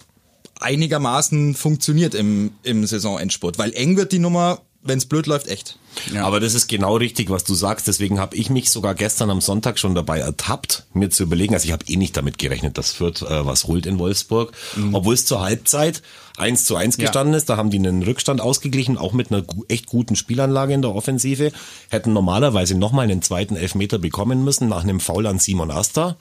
[0.60, 5.78] einigermaßen funktioniert im, im Saisonendspurt, weil eng wird die Nummer, wenn's blöd läuft, echt.
[6.22, 7.88] Aber das ist genau richtig, was du sagst.
[7.88, 11.56] Deswegen habe ich mich sogar gestern am Sonntag schon dabei ertappt, mir zu überlegen.
[11.56, 14.52] Also ich habe eh nicht damit gerechnet, dass Fürth äh, was holt in Wolfsburg.
[14.94, 16.04] Obwohl es zur Halbzeit
[16.38, 17.06] 1 zu 1 Ja.
[17.06, 17.50] gestanden ist.
[17.50, 20.94] Da haben die einen Rückstand ausgeglichen, auch mit einer gu echt guten Spielanlage in der
[20.94, 21.52] Offensive.
[21.90, 26.16] Hätten normalerweise nochmal einen zweiten Elfmeter bekommen müssen nach einem Foul an Simon Asta,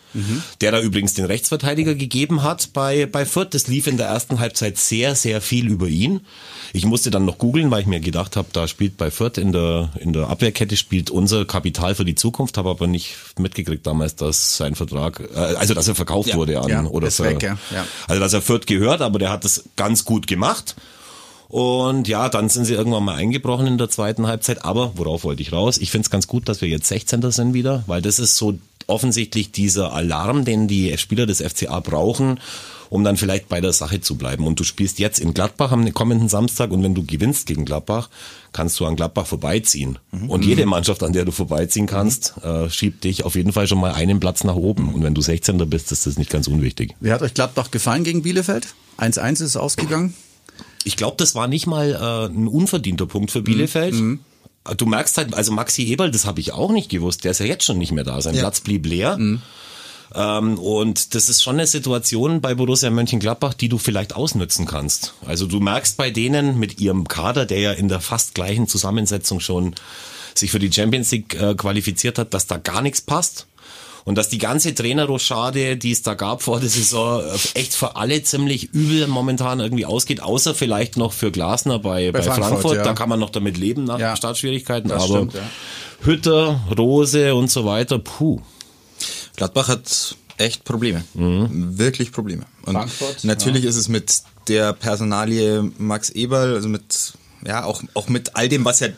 [0.62, 3.48] der da übrigens den Rechtsverteidiger gegeben hat bei, bei Fürth.
[3.52, 6.20] Das lief in der ersten Halbzeit sehr, sehr viel über ihn.
[6.72, 9.52] Ich musste dann noch googeln, weil ich mir gedacht habe, da spielt bei Fürth in
[9.52, 14.16] der, in der Abwehrkette spielt unser Kapital für die Zukunft, habe aber nicht mitgekriegt damals,
[14.16, 16.36] dass sein Vertrag, äh, also dass er verkauft Ja.
[16.36, 17.58] wurde an Ja, oder für, weg, ja.
[17.72, 17.86] Ja.
[18.08, 20.76] also dass er Fürth gehört, aber der hat das ganz gut gemacht.
[21.48, 24.64] Und ja, dann sind sie irgendwann mal eingebrochen in der zweiten Halbzeit.
[24.64, 25.78] Aber worauf wollte ich raus?
[25.78, 27.30] Ich finde es ganz gut, dass wir jetzt 16.
[27.30, 32.40] sind wieder, weil das ist so offensichtlich dieser Alarm, den die Spieler des FCA brauchen,
[32.88, 34.46] um dann vielleicht bei der Sache zu bleiben.
[34.46, 38.10] Und du spielst jetzt in Gladbach am kommenden Samstag und wenn du gewinnst gegen Gladbach,
[38.52, 39.98] kannst du an Gladbach vorbeiziehen.
[40.28, 43.80] Und jede Mannschaft, an der du vorbeiziehen kannst, äh, schiebt dich auf jeden Fall schon
[43.80, 44.94] mal einen Platz nach oben.
[44.94, 45.68] Und wenn du 16.
[45.68, 46.94] bist, ist das nicht ganz unwichtig.
[47.00, 48.74] Wie hat euch Gladbach gefallen gegen Bielefeld?
[48.98, 50.14] 1-1 ist es ausgegangen.
[50.84, 53.94] Ich glaube, das war nicht mal äh, ein unverdienter Punkt für Bielefeld.
[54.76, 57.46] Du merkst halt, also Maxi Eberl, das habe ich auch nicht gewusst, der ist ja
[57.46, 58.20] jetzt schon nicht mehr da.
[58.20, 58.40] Sein Ja.
[58.42, 59.16] Platz blieb leer.
[60.14, 65.14] Ähm, und das ist schon eine Situation bei Borussia Mönchengladbach, die du vielleicht ausnützen kannst.
[65.24, 69.40] Also du merkst bei denen mit ihrem Kader, der ja in der fast gleichen Zusammensetzung
[69.40, 69.74] schon
[70.34, 73.46] sich für die Champions League äh, qualifiziert hat, dass da gar nichts passt.
[74.06, 77.22] Und dass die ganze Trainerrochade, die es da gab vor der Saison,
[77.54, 82.22] echt für alle ziemlich übel momentan irgendwie ausgeht, außer vielleicht noch für Glasner bei, bei,
[82.22, 82.76] Frankfurt, Frankfurt.
[82.76, 82.82] ja.
[82.84, 84.16] Da kann man noch damit leben nach Ja.
[84.16, 84.88] Startschwierigkeiten.
[84.88, 85.40] Das Aber stimmt, ja.
[86.02, 88.40] Hütter, Rose und so weiter, puh.
[89.36, 91.02] Gladbach hat echt Probleme.
[91.14, 92.44] Wirklich Probleme.
[92.64, 97.14] Und Frankfurt, natürlich ist es mit der Personalie Max Eberl, also mit,
[97.44, 98.94] ja, auch, auch mit all dem, was ja d-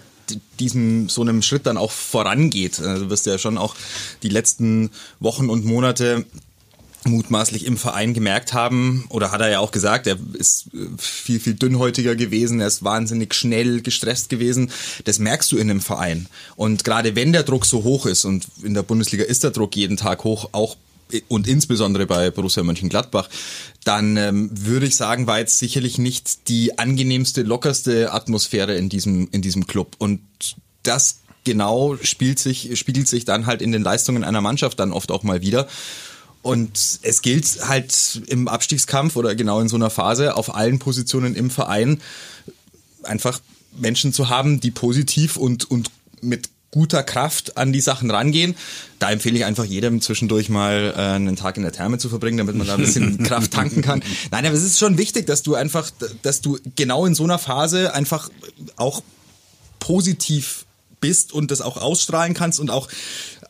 [0.59, 2.81] diesem so einem Schritt dann auch vorangeht.
[2.81, 3.75] Also du wirst ja schon auch
[4.23, 6.25] die letzten Wochen und Monate
[7.05, 11.41] mutmaßlich im Verein gemerkt haben, oder hat er ja auch gesagt, er ist äh, viel,
[11.41, 14.71] viel dünnhäutiger gewesen, er ist wahnsinnig schnell gestresst gewesen.
[15.05, 16.27] Das merkst du in einem Verein.
[16.57, 19.77] Und gerade wenn der Druck so hoch ist, und in der Bundesliga ist der Druck
[19.77, 20.77] jeden Tag hoch, auch
[21.29, 23.29] und insbesondere bei Borussia Mönchengladbach,
[23.85, 29.29] dann ähm, würde ich sagen, war jetzt sicherlich nicht die angenehmste, lockerste Atmosphäre in diesem,
[29.33, 29.97] in diesem Club.
[29.99, 30.21] Und
[30.83, 35.11] das genau spielt sich, spiegelt sich dann halt in den Leistungen einer Mannschaft dann oft
[35.11, 35.67] auch mal wieder.
[36.43, 41.35] Und es gilt halt im Abstiegskampf oder genau in so einer Phase auf allen Positionen
[41.35, 42.01] im Verein
[43.03, 43.41] einfach
[43.77, 45.91] Menschen zu haben, die positiv und, und
[46.21, 48.55] mit guter Kraft an die Sachen rangehen.
[48.99, 52.39] Da empfehle ich einfach jedem zwischendurch mal äh, einen Tag in der Therme zu verbringen,
[52.39, 54.03] damit man da ein bisschen Kraft tanken kann.
[54.31, 55.91] Nein, aber es ist schon wichtig, dass du einfach,
[56.23, 58.29] dass du genau in so einer Phase einfach
[58.77, 59.03] auch
[59.79, 60.67] positiv
[61.01, 62.89] bist und das auch ausstrahlen kannst und auch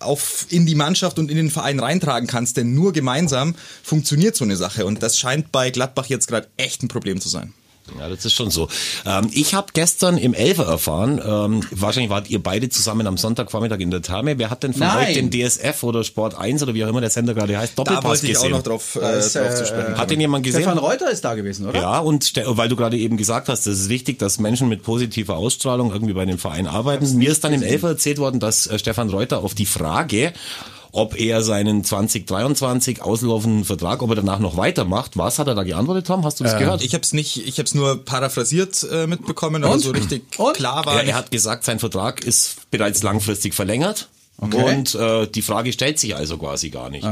[0.01, 4.45] auf in die Mannschaft und in den Verein reintragen kannst, denn nur gemeinsam funktioniert so
[4.45, 7.55] eine Sache und das scheint bei Gladbach jetzt gerade echt ein Problem zu sein.
[7.99, 8.69] Ja, das ist schon so.
[9.07, 13.79] Ähm, ich habe gestern im Elfer erfahren, ähm, wahrscheinlich wart ihr beide zusammen am Sonntagvormittag
[13.81, 14.39] in der Therme.
[14.39, 15.09] Wer hat denn von Nein.
[15.09, 17.85] euch den DSF oder Sport 1 oder wie auch immer der Sender gerade heißt, Da
[17.85, 18.53] Doppelpass wollte ich gesehen?
[18.53, 19.97] auch noch drauf, äh, Da ist, drauf äh, zu sprechen.
[19.97, 20.63] Hat den jemand gesehen?
[20.63, 21.81] Stefan Reuter ist da gewesen, oder?
[21.81, 25.37] Ja, und weil du gerade eben gesagt hast, es ist wichtig, dass Menschen mit positiver
[25.37, 27.17] Ausstrahlung irgendwie bei dem Verein arbeiten.
[27.17, 30.33] Mir ist dann im Elfer erzählt worden, dass äh, Stefan Reuter auf die Frage,
[30.93, 35.63] ob er seinen 2023 auslaufenden Vertrag, ob er danach noch weitermacht, was hat er da
[35.63, 36.25] geantwortet, Tom?
[36.25, 36.83] Hast du das gehört?
[36.83, 40.55] Ich habe es nicht, ich habe es nur paraphrasiert äh, mitbekommen, aber so richtig Und?
[40.57, 44.09] klar war er, er hat gesagt, sein Vertrag ist bereits langfristig verlängert.
[44.41, 44.77] Okay.
[44.77, 47.05] Und äh, die Frage stellt sich also quasi gar nicht.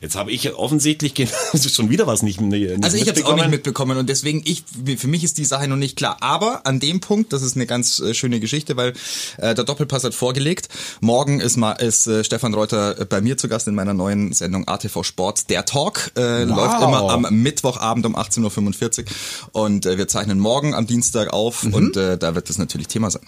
[0.00, 1.28] Jetzt habe ich offensichtlich gen-
[1.72, 3.98] schon wieder was nicht, nicht Also ich habe es auch nicht mitbekommen.
[3.98, 4.64] und deswegen ich
[4.96, 6.18] für mich ist die Sache noch nicht klar.
[6.20, 8.92] Aber an dem Punkt, das ist eine ganz äh, schöne Geschichte, weil
[9.38, 10.68] äh, der Doppelpass hat vorgelegt.
[11.00, 14.32] Morgen ist mal ist äh, Stefan Reuter äh, bei mir zu Gast in meiner neuen
[14.32, 15.50] Sendung ATV Sport.
[15.50, 19.06] Der Talk äh, läuft immer am Mittwochabend um 18:45 Uhr
[19.52, 23.10] und äh, wir zeichnen morgen am Dienstag auf und äh, da wird das natürlich Thema
[23.10, 23.22] sein.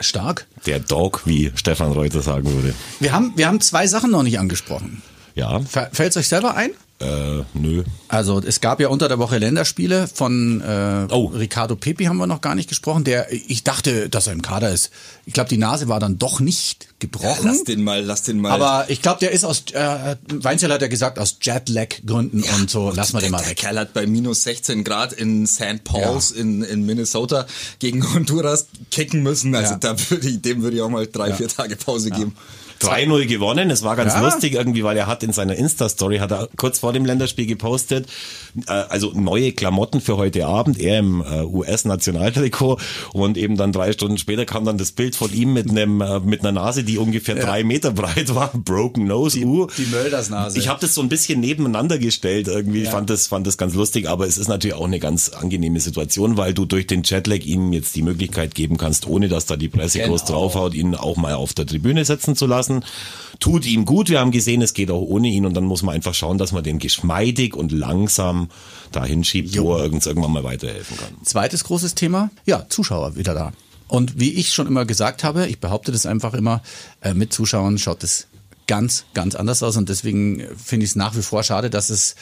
[0.00, 0.46] Stark.
[0.66, 2.74] Der Dog, wie Stefan Reuter sagen würde.
[3.00, 5.02] Wir haben, wir haben zwei Sachen noch nicht angesprochen.
[5.34, 6.70] Ja, Fällt es euch selber ein?
[7.02, 7.82] äh, nö.
[8.08, 11.26] Also es gab ja unter der Woche Länderspiele von äh, Oh.
[11.28, 13.04] Ricardo Pepi haben wir noch gar nicht gesprochen.
[13.04, 14.90] Der, ich dachte, dass er im Kader ist.
[15.24, 17.46] Ich glaube, die Nase war dann doch nicht gebrochen.
[17.46, 18.50] Lass den mal, lass den mal.
[18.50, 22.92] aber ich glaube, der ist aus, äh, Weinzel hat ja gesagt, aus Jetlag-Gründen und so,
[22.94, 23.56] lass mal den mal der weg.
[23.56, 25.82] Kerl hat bei minus 16 Grad in St.
[25.84, 27.46] Paul's in, in Minnesota
[27.78, 29.54] gegen Honduras kicken müssen.
[29.54, 29.78] Also Ja.
[29.78, 32.36] da würde ich, dem würde ich auch mal drei, vier Tage Pause geben.
[32.80, 33.70] 3-0 gewonnen.
[33.70, 34.20] Es war ganz Ja.
[34.20, 38.06] lustig irgendwie, weil er hat in seiner Insta-Story, hat er kurz vor dem Länderspiel gepostet,
[38.66, 42.78] äh, also neue Klamotten für heute Abend, er im äh, US-Nationaltrikot
[43.12, 46.20] und eben dann drei Stunden später kam dann das Bild von ihm mit einem äh,
[46.20, 49.40] mit einer Nase, die ungefähr drei Meter breit war, Broken Nose.
[49.44, 49.66] uh.
[49.76, 50.58] die Möldersnase.
[50.58, 52.82] Ich habe das so ein bisschen nebeneinander gestellt irgendwie.
[52.82, 55.80] Ich fand das, fand das ganz lustig, aber es ist natürlich auch eine ganz angenehme
[55.80, 59.56] Situation, weil du durch den Jetlag ihm jetzt die Möglichkeit geben kannst, ohne dass da
[59.56, 60.32] die Presse groß Genau.
[60.40, 62.69] draufhaut, ihn auch mal auf der Tribüne setzen zu lassen.
[63.40, 64.10] Tut ihm gut.
[64.10, 66.52] Wir haben gesehen, es geht auch ohne ihn und dann muss man einfach schauen, dass
[66.52, 68.50] man den geschmeidig und langsam
[68.92, 71.16] dahin schiebt, wo er irgend- irgendwann mal weiterhelfen kann.
[71.24, 73.52] Zweites großes Thema, ja, Zuschauer wieder da.
[73.88, 76.62] Und wie ich schon immer gesagt habe, ich behaupte das einfach immer,
[77.00, 78.26] äh, mit Zuschauern schaut es
[78.70, 79.76] ganz, ganz anders aus.
[79.76, 82.14] Und deswegen finde ich es nach wie vor schade, dass es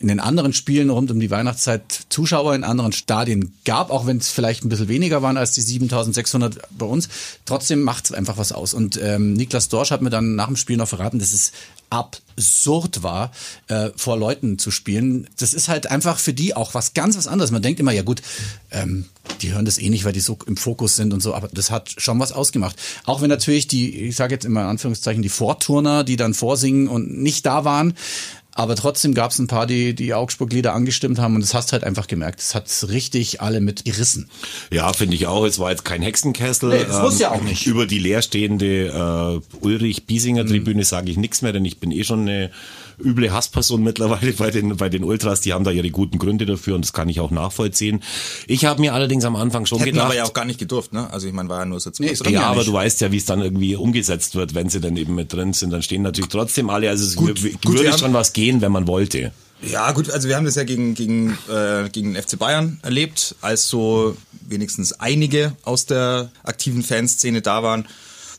[0.00, 4.18] in den anderen Spielen rund um die Weihnachtszeit Zuschauer in anderen Stadien gab, auch wenn
[4.18, 7.08] es vielleicht ein bisschen weniger waren als die 7600 bei uns.
[7.46, 8.74] Trotzdem macht es einfach was aus.
[8.74, 11.52] Und ähm, Niklas Dorsch hat mir dann nach dem Spiel noch verraten, dass es
[11.94, 13.30] absurd war,
[13.68, 15.28] äh, vor Leuten zu spielen.
[15.38, 17.52] Das ist halt einfach für die auch was ganz was anderes.
[17.52, 18.22] Man denkt immer, ja gut,
[18.72, 19.06] ähm,
[19.40, 21.70] die hören das eh nicht, weil die so im Fokus sind und so, aber das
[21.70, 22.76] hat schon was ausgemacht.
[23.04, 26.88] Auch wenn natürlich die, ich sage jetzt immer in Anführungszeichen, die Vorturner, die dann vorsingen
[26.88, 27.94] und nicht da waren,
[28.54, 31.84] aber trotzdem gab es ein paar, die die Augsburg-Lieder angestimmt haben und das hast halt
[31.84, 32.38] einfach gemerkt.
[32.38, 34.30] Das hat richtig alle mit gerissen.
[34.72, 35.44] Ja, finde ich auch.
[35.44, 36.68] Es war jetzt kein Hexenkessel.
[36.68, 37.66] Nee, das muss ja auch nicht.
[37.66, 42.50] Über die leerstehende äh, Ulrich-Biesinger-Tribüne sage ich nichts mehr, denn ich bin eh schon eine
[43.02, 45.40] üble Hassperson mittlerweile bei den, bei den Ultras.
[45.40, 48.02] Die haben da ihre guten Gründe dafür und das kann ich auch nachvollziehen.
[48.46, 50.06] Ich habe mir allerdings am Anfang schon Hätten gedacht...
[50.06, 51.10] aber ja auch gar nicht gedurft, ne?
[51.10, 52.20] Also ich meine, war ja nur Sitzplatz.
[52.20, 52.68] Nee, ja, ja aber nicht.
[52.68, 55.52] du weißt ja, wie es dann irgendwie umgesetzt wird, wenn sie dann eben mit drin
[55.52, 55.70] sind.
[55.70, 56.88] Dann stehen natürlich trotzdem alle.
[56.88, 59.32] Also es würde schon was gehen, wenn man wollte.
[59.62, 63.34] Ja, gut, also wir haben das ja gegen, gegen, äh, gegen den FC Bayern erlebt,
[63.40, 67.86] als so wenigstens einige aus der aktiven Fanszene da waren.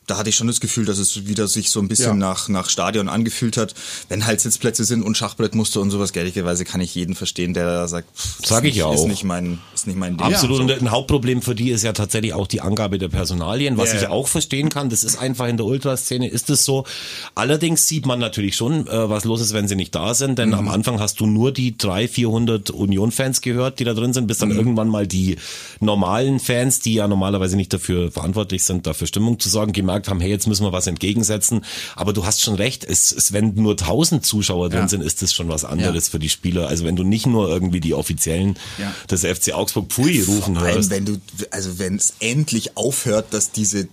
[0.07, 2.27] Da hatte ich schon das Gefühl, dass es wieder sich so ein bisschen Ja.
[2.27, 3.73] nach, nach Stadion angefühlt hat.
[4.09, 7.87] Wenn halt Sitzplätze sind und Schachbrettmuster und sowas, ehrlicherweise kann ich jeden verstehen, der da
[7.87, 9.07] sagt, pff, ist Sag ich nicht, ja Ist auch.
[9.07, 10.25] nicht mein, ist nicht mein Ding.
[10.27, 10.57] Absolut.
[10.57, 10.63] So.
[10.63, 14.01] Und ein Hauptproblem für die ist ja tatsächlich auch die Angabe der Personalien, was Ja,
[14.01, 14.89] ich auch verstehen kann.
[14.89, 16.85] Das ist einfach in der Ultraszene ist es so.
[17.33, 20.37] Allerdings sieht man natürlich schon, äh, was los ist, wenn sie nicht da sind.
[20.37, 20.55] Denn Mhm.
[20.55, 24.37] am Anfang hast du nur die 300, 400 Union-Fans gehört, die da drin sind, bis
[24.39, 24.49] Mhm.
[24.49, 25.37] dann irgendwann mal die
[25.79, 30.19] normalen Fans, die ja normalerweise nicht dafür verantwortlich sind, dafür Stimmung zu sorgen, gemerkt haben,
[30.19, 31.63] hey, jetzt müssen wir was entgegensetzen.
[31.95, 34.87] Aber du hast schon recht, es, es wenn nur 1000 Zuschauer drin Ja.
[34.87, 36.11] sind, ist das schon was anderes Ja.
[36.11, 36.67] für die Spieler.
[36.67, 38.93] Also wenn du nicht nur irgendwie die offiziellen Ja.
[39.09, 40.89] des FC Augsburg Pfui rufen Vor allem, hörst.
[40.89, 41.17] wenn du,
[41.51, 43.87] also wenn es endlich aufhört, dass diese,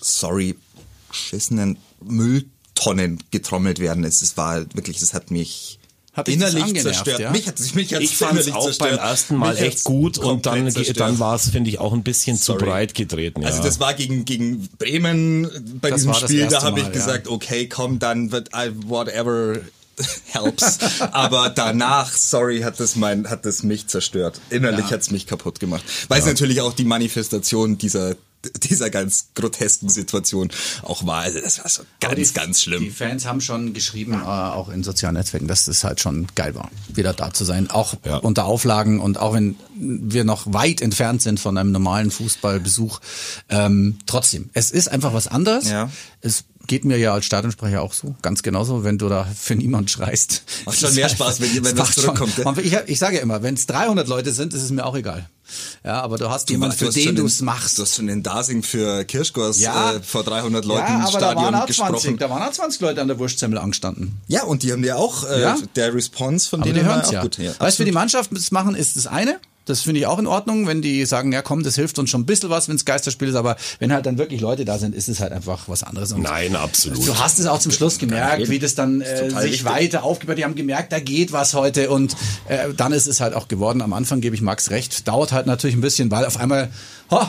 [0.00, 0.54] sorry,
[1.08, 4.04] beschissenen Mülltonnen getrommelt werden.
[4.04, 5.78] Es, es war wirklich, das hat mich
[6.12, 7.20] Hat innerlich angenervt, zerstört.
[7.20, 7.30] ja?
[7.30, 8.90] Mich hat mich hat's Ich fand es auch zerstört.
[8.90, 10.98] beim ersten Mal Mich echt gut und dann, zerstört.
[11.00, 12.58] dann war es, finde ich, auch ein bisschen Sorry.
[12.58, 13.42] zu breit getreten.
[13.42, 13.48] Ja.
[13.48, 15.48] Also das war gegen, gegen Bremen
[15.80, 16.92] bei Das diesem Spiel, da habe ich ja.
[16.92, 19.58] gesagt, okay, komm, dann wird I, whatever
[20.32, 20.78] helps.
[21.12, 24.40] Aber danach, sorry, hat das mein, hat das mich zerstört.
[24.50, 24.90] Innerlich Ja.
[24.92, 25.84] hat's mich kaputt gemacht.
[26.08, 28.16] Weil es natürlich auch die Manifestation dieser
[28.62, 30.48] dieser ganz grotesken Situation
[30.82, 31.22] auch war.
[31.22, 32.82] Also das war so ganz, die, ganz schlimm.
[32.82, 36.54] Die Fans haben schon geschrieben, äh, auch in sozialen Netzwerken, dass es halt schon geil
[36.54, 37.70] war, wieder da zu sein.
[37.70, 38.16] Auch Ja.
[38.16, 43.00] unter Auflagen und auch wenn wir noch weit entfernt sind von einem normalen Fußballbesuch.
[43.48, 45.68] Ähm, trotzdem, es ist einfach was anderes.
[45.68, 45.90] Ja.
[46.20, 49.90] Es geht mir ja als Stadionsprecher auch so, ganz genauso, wenn du da für niemand
[49.90, 50.42] schreist.
[50.66, 53.54] Macht schon mehr Spaß, wenn jemand macht zurückkommt, Schon, ich, ich sage ja immer, wenn
[53.54, 55.28] es 300 Leute sind, ist es mir auch egal.
[55.84, 57.76] Ja, aber du hast jemanden, für den du es machst.
[57.78, 59.94] Du hast schon den Dasing für Kirschgors Ja.
[59.94, 62.18] äh, vor 300 Leuten ja, im aber da waren Stadion auch 20, gesprochen.
[62.18, 64.18] da waren auch 20 Leute an der Wurstsemmel angestanden.
[64.28, 65.56] Ja, und die haben ja auch, äh, Ja.
[65.74, 67.22] der Response von Aber die denen war hören auch ja.
[67.22, 67.38] gut.
[67.38, 67.90] Ja, weißt du, für die.
[67.92, 69.40] Mannschaft das machen ist das eine.
[69.70, 72.22] Das finde ich auch in Ordnung, wenn die sagen, ja komm, das hilft uns schon
[72.22, 74.94] ein bisschen was, wenn es Geisterspiel ist, aber wenn halt dann wirklich Leute da sind,
[74.94, 76.12] ist es halt einfach was anderes.
[76.12, 77.06] Und Nein, absolut.
[77.06, 79.64] Du hast es auch zum Schluss gemerkt, wie das dann äh, sich wichtig.
[79.64, 80.38] weiter aufgebaut.
[80.38, 82.16] Die haben gemerkt, da geht was heute und
[82.48, 83.80] äh, dann ist es halt auch geworden.
[83.80, 85.06] Am Anfang gebe ich Max recht.
[85.06, 86.70] Dauert halt natürlich ein bisschen, weil auf einmal,
[87.10, 87.20] ho,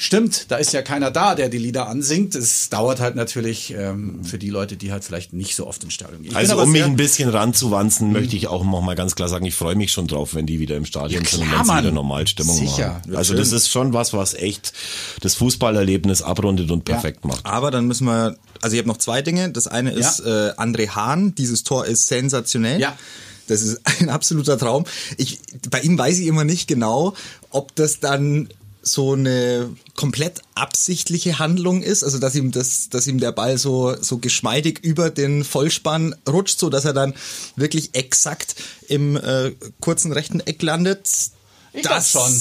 [0.00, 2.34] stimmt, da ist ja keiner da, der die Lieder ansingt.
[2.34, 5.92] Es dauert halt natürlich ähm, für die Leute, die halt vielleicht nicht so oft ins
[5.92, 6.30] Stadion gehen.
[6.30, 9.44] Ich Also um mich ein bisschen ranzuwanzen, möchte ich auch noch mal ganz klar sagen,
[9.44, 11.66] ich freue mich schon drauf, wenn die wieder im Stadion Ja, sind und klar, wenn
[11.66, 13.02] sie wieder Normalstimmung Sicher.
[13.04, 13.14] machen.
[13.16, 14.72] Also das ist schon was, was echt
[15.20, 17.44] das Fußballerlebnis abrundet und perfekt macht.
[17.44, 19.50] Aber dann müssen wir, also ich habe noch zwei Dinge.
[19.50, 21.34] Das eine ist äh, André Hahn.
[21.34, 22.80] Dieses Tor ist sensationell.
[22.80, 22.96] Ja.
[23.48, 24.84] Das ist ein absoluter Traum.
[25.18, 27.14] Ich, bei ihm weiß ich immer nicht genau,
[27.50, 28.48] ob das dann
[28.82, 33.94] so eine komplett absichtliche Handlung ist, also dass ihm das, dass ihm der Ball so
[34.00, 37.14] so geschmeidig über den Vollspann rutscht, so dass er dann
[37.56, 38.54] wirklich exakt
[38.88, 41.08] im äh, kurzen rechten Eck landet.
[41.72, 42.40] Ich das schon.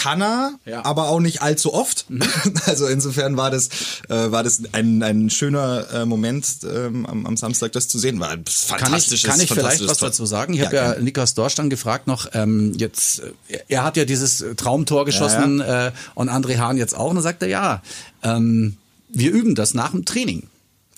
[0.00, 0.78] Kann er, Ja.
[0.80, 0.84] Mhm.
[0.86, 2.06] aber auch nicht allzu oft.
[2.66, 3.68] Also insofern war das,
[4.08, 8.20] äh, war das ein, ein schöner äh, Moment ähm, am, am Samstag, das zu sehen.
[8.20, 10.54] War ein Kann ich, fantastisches, kann ich vielleicht fantastisches was dazu sagen?
[10.54, 10.94] Ich habe ja.
[10.98, 15.92] Niklas Dorsch dann gefragt noch, ähm, jetzt, äh, er hat ja dieses Traumtor geschossen Äh,
[16.14, 17.10] und André Hahn jetzt auch.
[17.10, 17.82] Und dann sagt er, ja,
[18.22, 18.76] ähm,
[19.08, 20.48] wir üben das nach dem Training.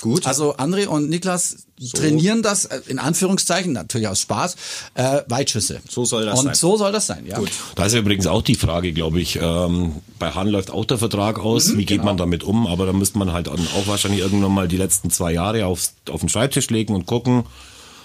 [0.02, 0.26] Gut.
[0.26, 1.58] Also André und Niklas
[1.94, 4.56] trainieren das, äh, in Anführungszeichen, natürlich aus Spaß,
[4.94, 5.80] äh, Weitschüsse.
[5.88, 6.54] So soll das und sein.
[6.56, 7.38] so soll das sein, ja.
[7.38, 7.50] Gut.
[7.76, 10.98] Da ist ja übrigens auch die Frage, glaube ich, ähm, bei Hahn läuft auch der
[10.98, 12.04] Vertrag aus, Mhm, wie geht genau.
[12.06, 15.32] man damit um, aber da müsste man halt auch wahrscheinlich irgendwann mal die letzten zwei
[15.32, 17.44] Jahre aufs, auf den Schreibtisch legen und gucken,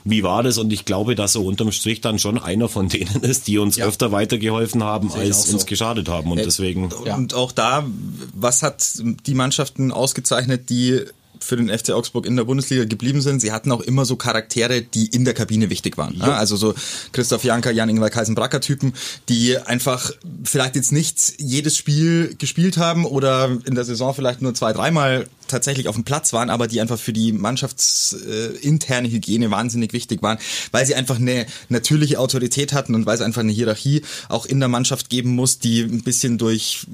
[0.03, 3.23] wie war das und ich glaube, dass er unterm Strich dann schon einer von denen
[3.23, 3.87] ist, die uns Ja.
[3.87, 5.53] öfter weitergeholfen haben, als so.
[5.53, 6.91] uns geschadet haben und deswegen...
[6.93, 7.85] Und auch da,
[8.33, 8.83] was hat
[9.25, 11.01] die Mannschaften ausgezeichnet, die
[11.39, 13.39] für den FC Augsburg in der Bundesliga geblieben sind.
[13.39, 16.15] Sie hatten auch immer so Charaktere, die in der Kabine wichtig waren.
[16.15, 16.33] Ja.
[16.33, 16.73] Also so
[17.11, 18.93] Christoph Janker, Jan-Ingwer Kaisenbracker Typen,
[19.29, 20.11] die einfach
[20.43, 25.27] vielleicht jetzt nicht jedes Spiel gespielt haben oder in der Saison vielleicht nur zwei, dreimal
[25.47, 30.21] tatsächlich auf dem Platz waren, aber die einfach für die mannschaftsinterne interne Hygiene wahnsinnig wichtig
[30.21, 30.37] waren,
[30.71, 34.59] weil sie einfach eine natürliche Autorität hatten und weil es einfach eine Hierarchie auch in
[34.59, 36.85] der Mannschaft geben muss, die ein bisschen durch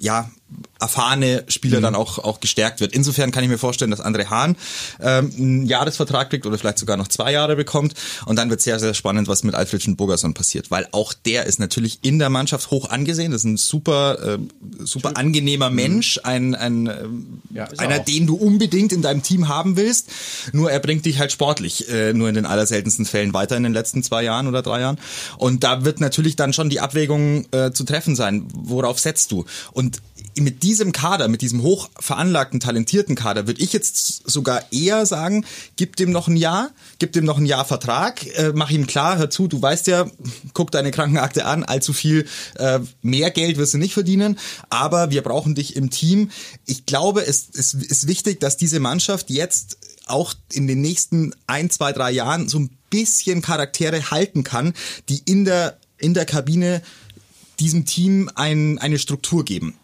[0.00, 0.30] ja,
[0.80, 2.92] erfahrene Spieler dann auch, auch gestärkt wird.
[2.92, 4.56] Insofern kann ich mir vorstellen, dass André Hahn
[5.00, 7.94] ähm, einen Jahresvertrag kriegt oder vielleicht sogar noch zwei Jahre bekommt.
[8.26, 10.70] Und dann wird sehr, sehr spannend, was mit Alfredchen Bogerson passiert.
[10.70, 13.32] Weil auch der ist natürlich in der Mannschaft hoch angesehen.
[13.32, 14.38] Das ist ein super, äh,
[14.84, 19.48] super angenehmer Mensch, ein, ein ähm, Ja, er einer, den du unbedingt in deinem Team
[19.48, 20.10] haben willst.
[20.52, 23.72] Nur er bringt dich halt sportlich äh, nur in den allerseltensten Fällen weiter in den
[23.72, 24.98] letzten zwei Jahren oder drei Jahren.
[25.38, 28.46] Und da wird natürlich dann schon die Abwägung äh, zu treffen sein.
[28.54, 29.44] Worauf setzt du?
[29.72, 30.02] Und
[30.38, 35.44] mit diesem Kader, mit diesem hoch veranlagten, talentierten Kader, würde ich jetzt sogar eher sagen,
[35.76, 39.18] gib dem noch ein Jahr, gib dem noch ein Jahr Vertrag, äh, mach ihm klar,
[39.18, 40.10] hör zu, du weißt ja,
[40.52, 44.38] guck deine Krankenakte an, allzu viel äh, mehr Geld wirst du nicht verdienen,
[44.70, 46.30] aber wir brauchen dich im Team.
[46.66, 51.70] Ich glaube, es, es ist wichtig, dass diese Mannschaft jetzt auch in den nächsten ein,
[51.70, 54.74] zwei, drei Jahren so ein bisschen Charaktere halten kann,
[55.08, 56.82] die in der, in der Kabine
[57.60, 59.74] diesem Team ein, eine Struktur geben.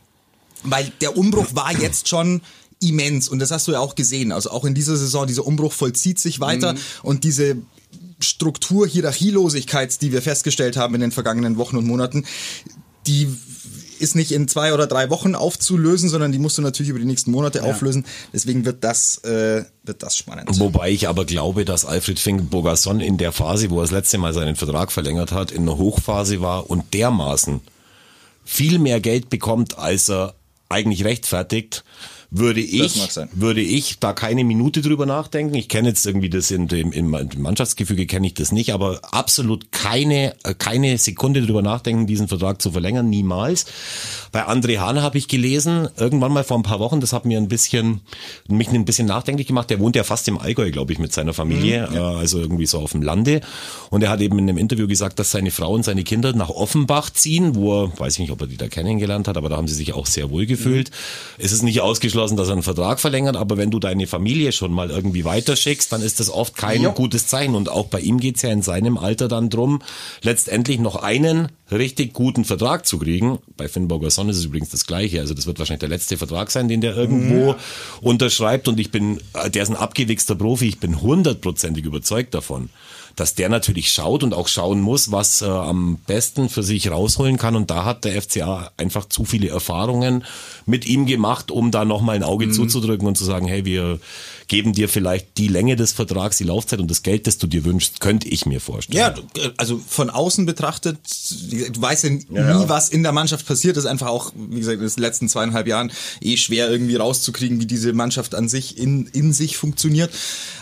[0.63, 2.43] Weil der Umbruch war jetzt schon
[2.81, 4.33] immens und das hast du ja auch gesehen.
[4.33, 7.57] Also auch in dieser Saison, dieser Umbruch vollzieht sich weiter und diese
[8.21, 12.25] Struktur, Hierarchielosigkeit, die wir festgestellt haben in den vergangenen Wochen und Monaten,
[13.07, 13.29] die
[13.99, 17.05] ist nicht in zwei oder drei Wochen aufzulösen, sondern die musst du natürlich über die
[17.05, 18.07] nächsten Monate auflösen.
[18.33, 20.59] Deswegen wird das, äh, wird das spannend.
[20.59, 24.17] Wobei ich aber glaube, dass Alfred Fink Bogasson in der Phase, wo er das letzte
[24.17, 27.61] Mal seinen Vertrag verlängert hat, in einer Hochphase war und dermaßen
[28.45, 30.35] viel mehr Geld bekommt, als er
[30.71, 31.85] eigentlich rechtfertigt,
[32.31, 35.55] würde ich, würde ich da keine Minute drüber nachdenken.
[35.55, 39.73] Ich kenne jetzt irgendwie das in dem, im Mannschaftsgefüge kenne ich das nicht, aber absolut
[39.73, 43.67] keine, äh, keine Sekunde drüber nachdenken, diesen Vertrag zu verlängern, niemals.
[44.31, 47.37] Bei André Hahn habe ich gelesen, irgendwann mal vor ein paar Wochen, das hat mir
[47.37, 48.01] ein bisschen,
[48.47, 49.69] mich ein bisschen nachdenklich gemacht.
[49.71, 52.79] Der wohnt ja fast im Allgäu, glaube ich, mit seiner Familie, äh, also irgendwie so
[52.79, 53.41] auf dem Lande.
[53.91, 56.51] Und er hat eben in einem Interview gesagt, dass seine Frau und seine Kinder nach
[56.51, 59.57] Offenbach ziehen, wo er, weiß ich nicht, ob er die da kennengelernt hat, aber da
[59.57, 60.93] haben sie sich auch sehr wohl gefühlt.
[61.37, 64.73] Es ist nicht ausgeschlossen, dass er einen Vertrag verlängert, aber wenn du deine Familie schon
[64.73, 67.55] mal irgendwie weiterschickst, dann ist das oft kein gutes Zeichen.
[67.55, 69.83] Und auch bei ihm geht's ja in seinem Alter dann drum,
[70.23, 73.39] letztendlich noch einen richtig guten Vertrag zu kriegen.
[73.57, 75.21] Bei Finn Bogerson ist es übrigens das Gleiche.
[75.21, 77.55] Also das wird wahrscheinlich der letzte Vertrag sein, den der irgendwo
[78.01, 78.69] unterschreibt.
[78.69, 80.69] Und ich bin, äh, der ist ein abgewichster Profi.
[80.69, 82.71] Ich bin hundertprozentig überzeugt davon,
[83.21, 87.37] dass der natürlich schaut und auch schauen muss, was äh, am besten für sich rausholen
[87.37, 87.55] kann.
[87.55, 90.25] Und da hat der FCA einfach zu viele Erfahrungen
[90.65, 94.01] mit ihm gemacht, um da nochmal ein Auge zuzudrücken und zu sagen, hey, wir
[94.51, 97.65] geben dir vielleicht die Länge des Vertrags, die Laufzeit und das Geld, das du dir
[97.65, 98.99] wünschst, könnte ich mir vorstellen.
[98.99, 99.15] Ja,
[99.57, 100.99] also von außen betrachtet,
[101.73, 102.25] du weißt ja nie,
[102.67, 103.77] was in der Mannschaft passiert.
[103.77, 107.61] Das ist einfach auch, wie gesagt, in den letzten zweieinhalb Jahren eh schwer irgendwie rauszukriegen,
[107.61, 110.11] wie diese Mannschaft an sich in, in sich funktioniert.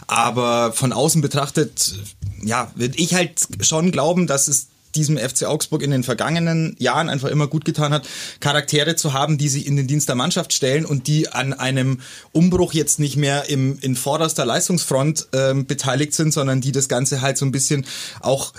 [0.06, 1.94] Aber von außen betrachtet,
[2.42, 7.08] ja, würde ich halt schon glauben, dass es diesem FC Augsburg in den vergangenen Jahren
[7.08, 8.08] einfach immer gut getan hat,
[8.40, 12.00] Charaktere zu haben, die sich in den Dienst der Mannschaft stellen und die an einem
[12.32, 17.20] Umbruch jetzt nicht mehr im, in vorderster Leistungsfront ähm, beteiligt sind, sondern die das Ganze
[17.20, 17.86] halt so ein bisschen
[18.20, 18.52] auch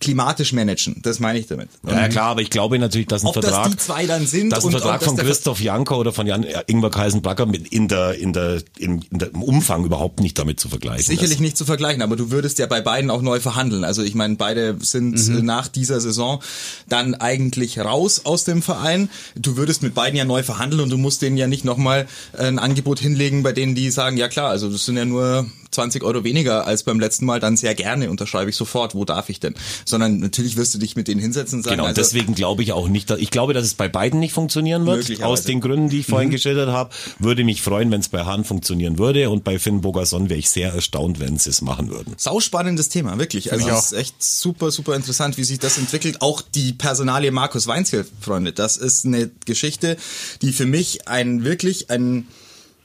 [0.00, 0.96] klimatisch managen.
[1.02, 1.68] Das meine ich damit.
[1.86, 4.50] Ja, klar, aber ich glaube natürlich, dass ein Ob das Vertrag, die zwei dann sind
[4.50, 7.68] dass ein und Vertrag das von Christoph Janker oder von Jan äh, Ingwer Kaisenbracker mit
[7.68, 11.32] in der, in der, in, in der, im Umfang überhaupt nicht damit zu vergleichen Sicherlich
[11.32, 11.40] ist.
[11.40, 13.84] nicht zu vergleichen, aber du würdest ja bei beiden auch neu verhandeln.
[13.84, 16.42] Also ich meine, beide sind äh, nach dieser Saison
[16.88, 19.10] dann eigentlich raus aus dem Verein.
[19.36, 22.08] Du würdest mit beiden ja neu verhandeln und du musst denen ja nicht nochmal
[22.38, 26.02] ein Angebot hinlegen, bei denen die sagen, ja klar, also das sind ja nur 20
[26.02, 29.40] Euro weniger als beim letzten Mal, dann sehr gerne unterschreibe ich sofort, wo darf ich
[29.40, 29.54] denn?
[29.84, 32.72] Sondern natürlich wirst du dich mit denen hinsetzen und sagen, Genau, also, deswegen glaube ich
[32.72, 35.22] auch nicht, dass, ich glaube, dass es bei beiden nicht funktionieren wird.
[35.22, 36.32] Aus den Gründen, die ich vorhin Mhm.
[36.32, 36.90] geschildert habe.
[37.18, 39.30] Würde mich freuen, wenn es bei Hahn funktionieren würde.
[39.30, 42.14] Und bei Finn Bogerson wäre ich sehr erstaunt, wenn sie es machen würden.
[42.16, 43.52] Sauspannendes Thema, wirklich.
[43.52, 46.20] Also ich es ist echt super, super interessant, wie sich das entwickelt.
[46.20, 49.96] Auch die Personalie Markus Weinziel, Freunde, das ist eine Geschichte,
[50.42, 52.26] die für mich ein wirklich ein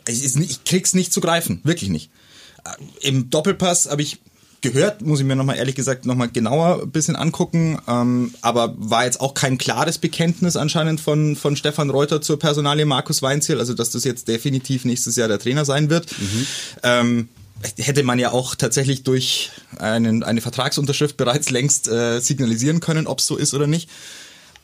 [0.08, 2.10] ich krieg's nicht zu greifen, wirklich nicht.
[2.65, 4.19] Äh, Im Doppelpass habe ich
[4.62, 9.06] gehört, muss ich mir nochmal ehrlich gesagt nochmal genauer ein bisschen angucken, ähm, aber war
[9.06, 13.75] jetzt auch kein klares Bekenntnis anscheinend von, von Stefan Reuter zur Personalie Markus Weinziel, also
[13.75, 16.08] dass das jetzt definitiv nächstes Jahr der Trainer sein wird.
[16.82, 17.30] Ähm,
[17.78, 23.19] hätte man ja auch tatsächlich durch einen, eine Vertragsunterschrift bereits längst äh, signalisieren können, ob
[23.19, 23.89] es so ist oder nicht.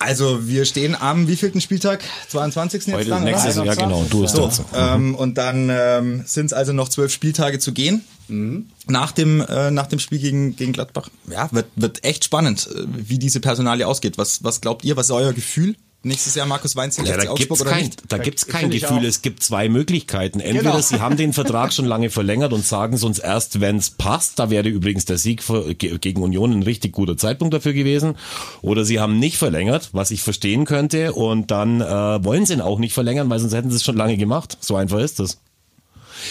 [0.02, 2.04] Also wir stehen am wievielten Spieltag?
[2.30, 2.88] 22.
[2.88, 3.66] jetzt Heute dann, nächstes oder?
[3.68, 4.06] Jahr, genau.
[4.10, 4.66] Du hast So, dazu.
[4.76, 8.04] ähm, und dann ähm, sind es also noch zwölf Spieltage zu gehen.
[8.88, 11.10] Nach dem äh, nach dem Spiel gegen gegen Gladbach.
[11.30, 14.18] Ja, wird wird echt spannend, äh, wie diese Personalie ausgeht.
[14.18, 14.96] Was was glaubt ihr?
[14.96, 15.76] Was ist euer Gefühl?
[16.04, 18.02] Nächstes Jahr Markus Weinziel Ja, FC da Augsburg gibt's oder kein, nicht?
[18.08, 19.06] da gibt's kein Gefühl.
[19.06, 20.40] Es gibt zwei Möglichkeiten.
[20.40, 20.82] Entweder Genau.
[20.82, 24.40] sie haben den Vertrag schon lange verlängert und sagen es uns erst, wenn's passt.
[24.40, 28.16] Da wäre übrigens der Sieg für, ge- gegen Union ein richtig guter Zeitpunkt dafür gewesen.
[28.64, 31.14] Oder sie haben nicht verlängert, was ich verstehen könnte.
[31.14, 33.96] Und dann äh, wollen sie ihn auch nicht verlängern, weil sonst hätten sie es schon
[33.98, 34.58] lange gemacht.
[34.60, 35.38] So einfach ist das.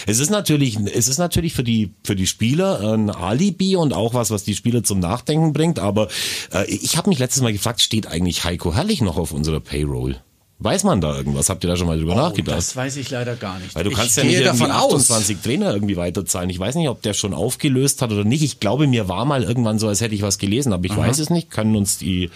[0.06, 4.14] Es ist natürlich, es ist natürlich für die für die Spieler ein Alibi und auch
[4.14, 5.78] was, was die Spieler zum Nachdenken bringt.
[5.78, 6.08] Aber
[6.52, 10.16] äh, ich habe mich letztes Mal gefragt, steht eigentlich Heiko Herrlich noch auf unserer Payroll?
[10.62, 11.48] Weiß man da irgendwas?
[11.48, 12.58] Habt ihr da schon mal drüber nachgedacht?
[12.58, 13.74] Das weiß ich leider gar nicht.
[13.74, 14.92] Weil du ich kannst ja nicht davon aus.
[14.92, 16.50] 28 Trainer irgendwie weiterzahlen.
[16.50, 18.42] Ich weiß nicht, ob der schon aufgelöst hat oder nicht.
[18.42, 21.18] Ich glaube, mir war mal irgendwann so, als hätte ich was gelesen, aber ich weiß
[21.18, 21.50] es nicht.
[21.50, 22.30] Können uns die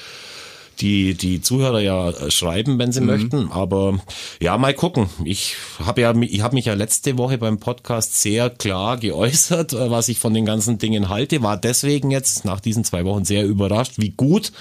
[0.80, 3.06] die die Zuhörer ja äh, schreiben, wenn sie Mhm.
[3.06, 3.50] möchten.
[3.52, 3.98] Aber
[4.40, 5.08] ja, mal gucken.
[5.24, 9.90] Ich habe ja ich habe mich ja letzte Woche beim Podcast sehr klar geäußert, äh,
[9.90, 11.42] was ich von den ganzen Dingen halte.
[11.42, 14.52] War deswegen jetzt nach diesen zwei Wochen sehr überrascht, wie gut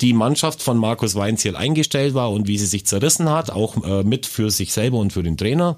[0.00, 4.02] die Mannschaft von Markus Weinziel eingestellt war und wie sie sich zerrissen hat, auch äh,
[4.04, 5.76] mit für sich selber und für den Trainer.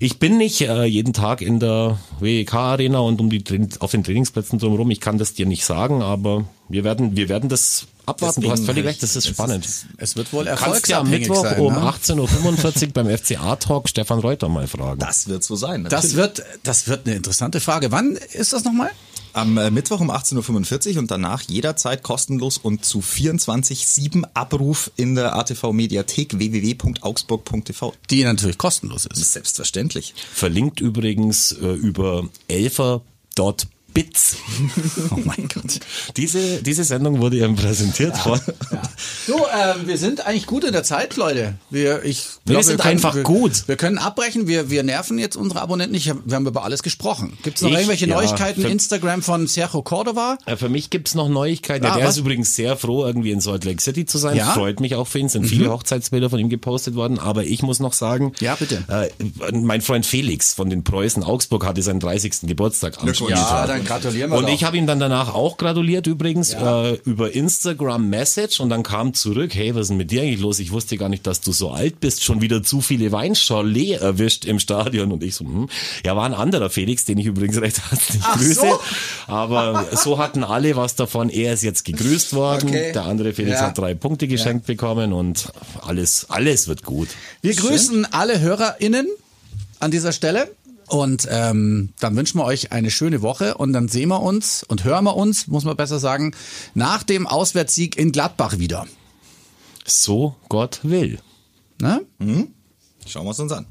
[0.00, 3.42] Ich bin nicht äh, jeden Tag in der WEK-Arena und um die
[3.80, 4.90] auf den Trainingsplätzen drumherum.
[4.90, 8.40] Ich kann das dir nicht sagen, aber wir werden, wir werden das abwarten.
[8.40, 9.66] du hast Deswegen völlig recht, das ist es spannend.
[9.96, 11.60] Es wird wohl Du kannst ja am erfolgsabhängig Mittwoch sein.
[11.60, 12.60] um ne?
[12.60, 15.00] 18.45 Uhr beim FCA-Talk Stefan Reuter mal fragen.
[15.00, 15.86] Das wird so sein.
[15.88, 17.90] Das wird, das wird eine interessante Frage.
[17.92, 18.90] Wann ist das nochmal?
[19.38, 25.14] Am äh, Mittwoch um 18.45 Uhr und danach jederzeit kostenlos und zu 24-7 Abruf in
[25.14, 27.94] der ATV Mediathek www.augsburg.tv.
[28.10, 29.32] Die natürlich kostenlos ist.
[29.32, 30.14] Selbstverständlich.
[30.32, 32.28] Verlinkt übrigens äh, über
[33.94, 34.36] Bits.
[35.10, 35.78] Oh mein Gott.
[36.16, 38.40] Diese, diese Sendung wurde Ihnen präsentiert von.
[39.26, 41.54] So, ähm, wir sind eigentlich gut in der Zeit, Leute.
[41.70, 43.66] Wir, ich Wir glaub, sind können, einfach wir, gut.
[43.68, 44.46] Wir können abbrechen.
[44.48, 46.12] Wir, wir nerven jetzt unsere Abonnenten nicht.
[46.24, 47.38] Wir haben über alles gesprochen.
[47.42, 48.62] Gibt es noch Ich- irgendwelche ja, Neuigkeiten?
[48.62, 50.38] für- Instagram von Sergio Cordova?
[50.56, 51.86] Für mich gibt's noch Neuigkeiten.
[51.86, 52.14] Ah, der was?
[52.16, 54.36] ist übrigens sehr froh, irgendwie in Salt Lake City zu sein.
[54.36, 54.46] Ja?
[54.46, 54.50] Mhm.
[54.54, 55.28] Freut mich auch für ihn.
[55.28, 57.18] Sind viele Hochzeitsbilder von ihm gepostet worden.
[57.18, 58.82] Aber ich muss noch sagen, Ja, bitte.
[58.88, 62.40] Äh, mein Freund Felix von den Preußen Augsburg hatte seinen 30.
[62.48, 63.08] Geburtstag am.
[63.28, 64.52] Ja, dann gratulieren wir Und doch.
[64.54, 69.14] ich habe ihm dann danach auch gratuliert übrigens äh, über Instagram Message und dann kam
[69.14, 70.58] zurück, hey, was ist denn mit dir eigentlich los?
[70.60, 74.44] Ich wusste gar nicht, dass du so alt bist, schon wieder zu viele Weinschorlee erwischt
[74.44, 75.68] im Stadion und ich so, hm.
[76.04, 78.80] ja, war ein anderer Felix, den ich übrigens recht herzlich Ach grüße, so.
[79.26, 81.28] aber so hatten alle was davon.
[81.30, 82.92] Er ist jetzt gegrüßt worden, Okay.
[82.92, 83.66] der andere Felix Ja.
[83.66, 85.50] hat drei Punkte geschenkt bekommen und
[85.86, 87.08] alles, alles wird gut.
[87.42, 89.06] Wir grüßen alle HörerInnen
[89.80, 90.50] an dieser Stelle.
[90.88, 94.84] Und ähm, dann wünschen wir euch eine schöne Woche und dann sehen wir uns und
[94.84, 96.34] hören wir uns, muss man besser sagen,
[96.74, 98.86] nach dem Auswärtssieg in Gladbach wieder.
[99.84, 101.18] So Gott will.
[101.80, 102.04] Ne?
[103.06, 103.66] Schauen wir es uns an.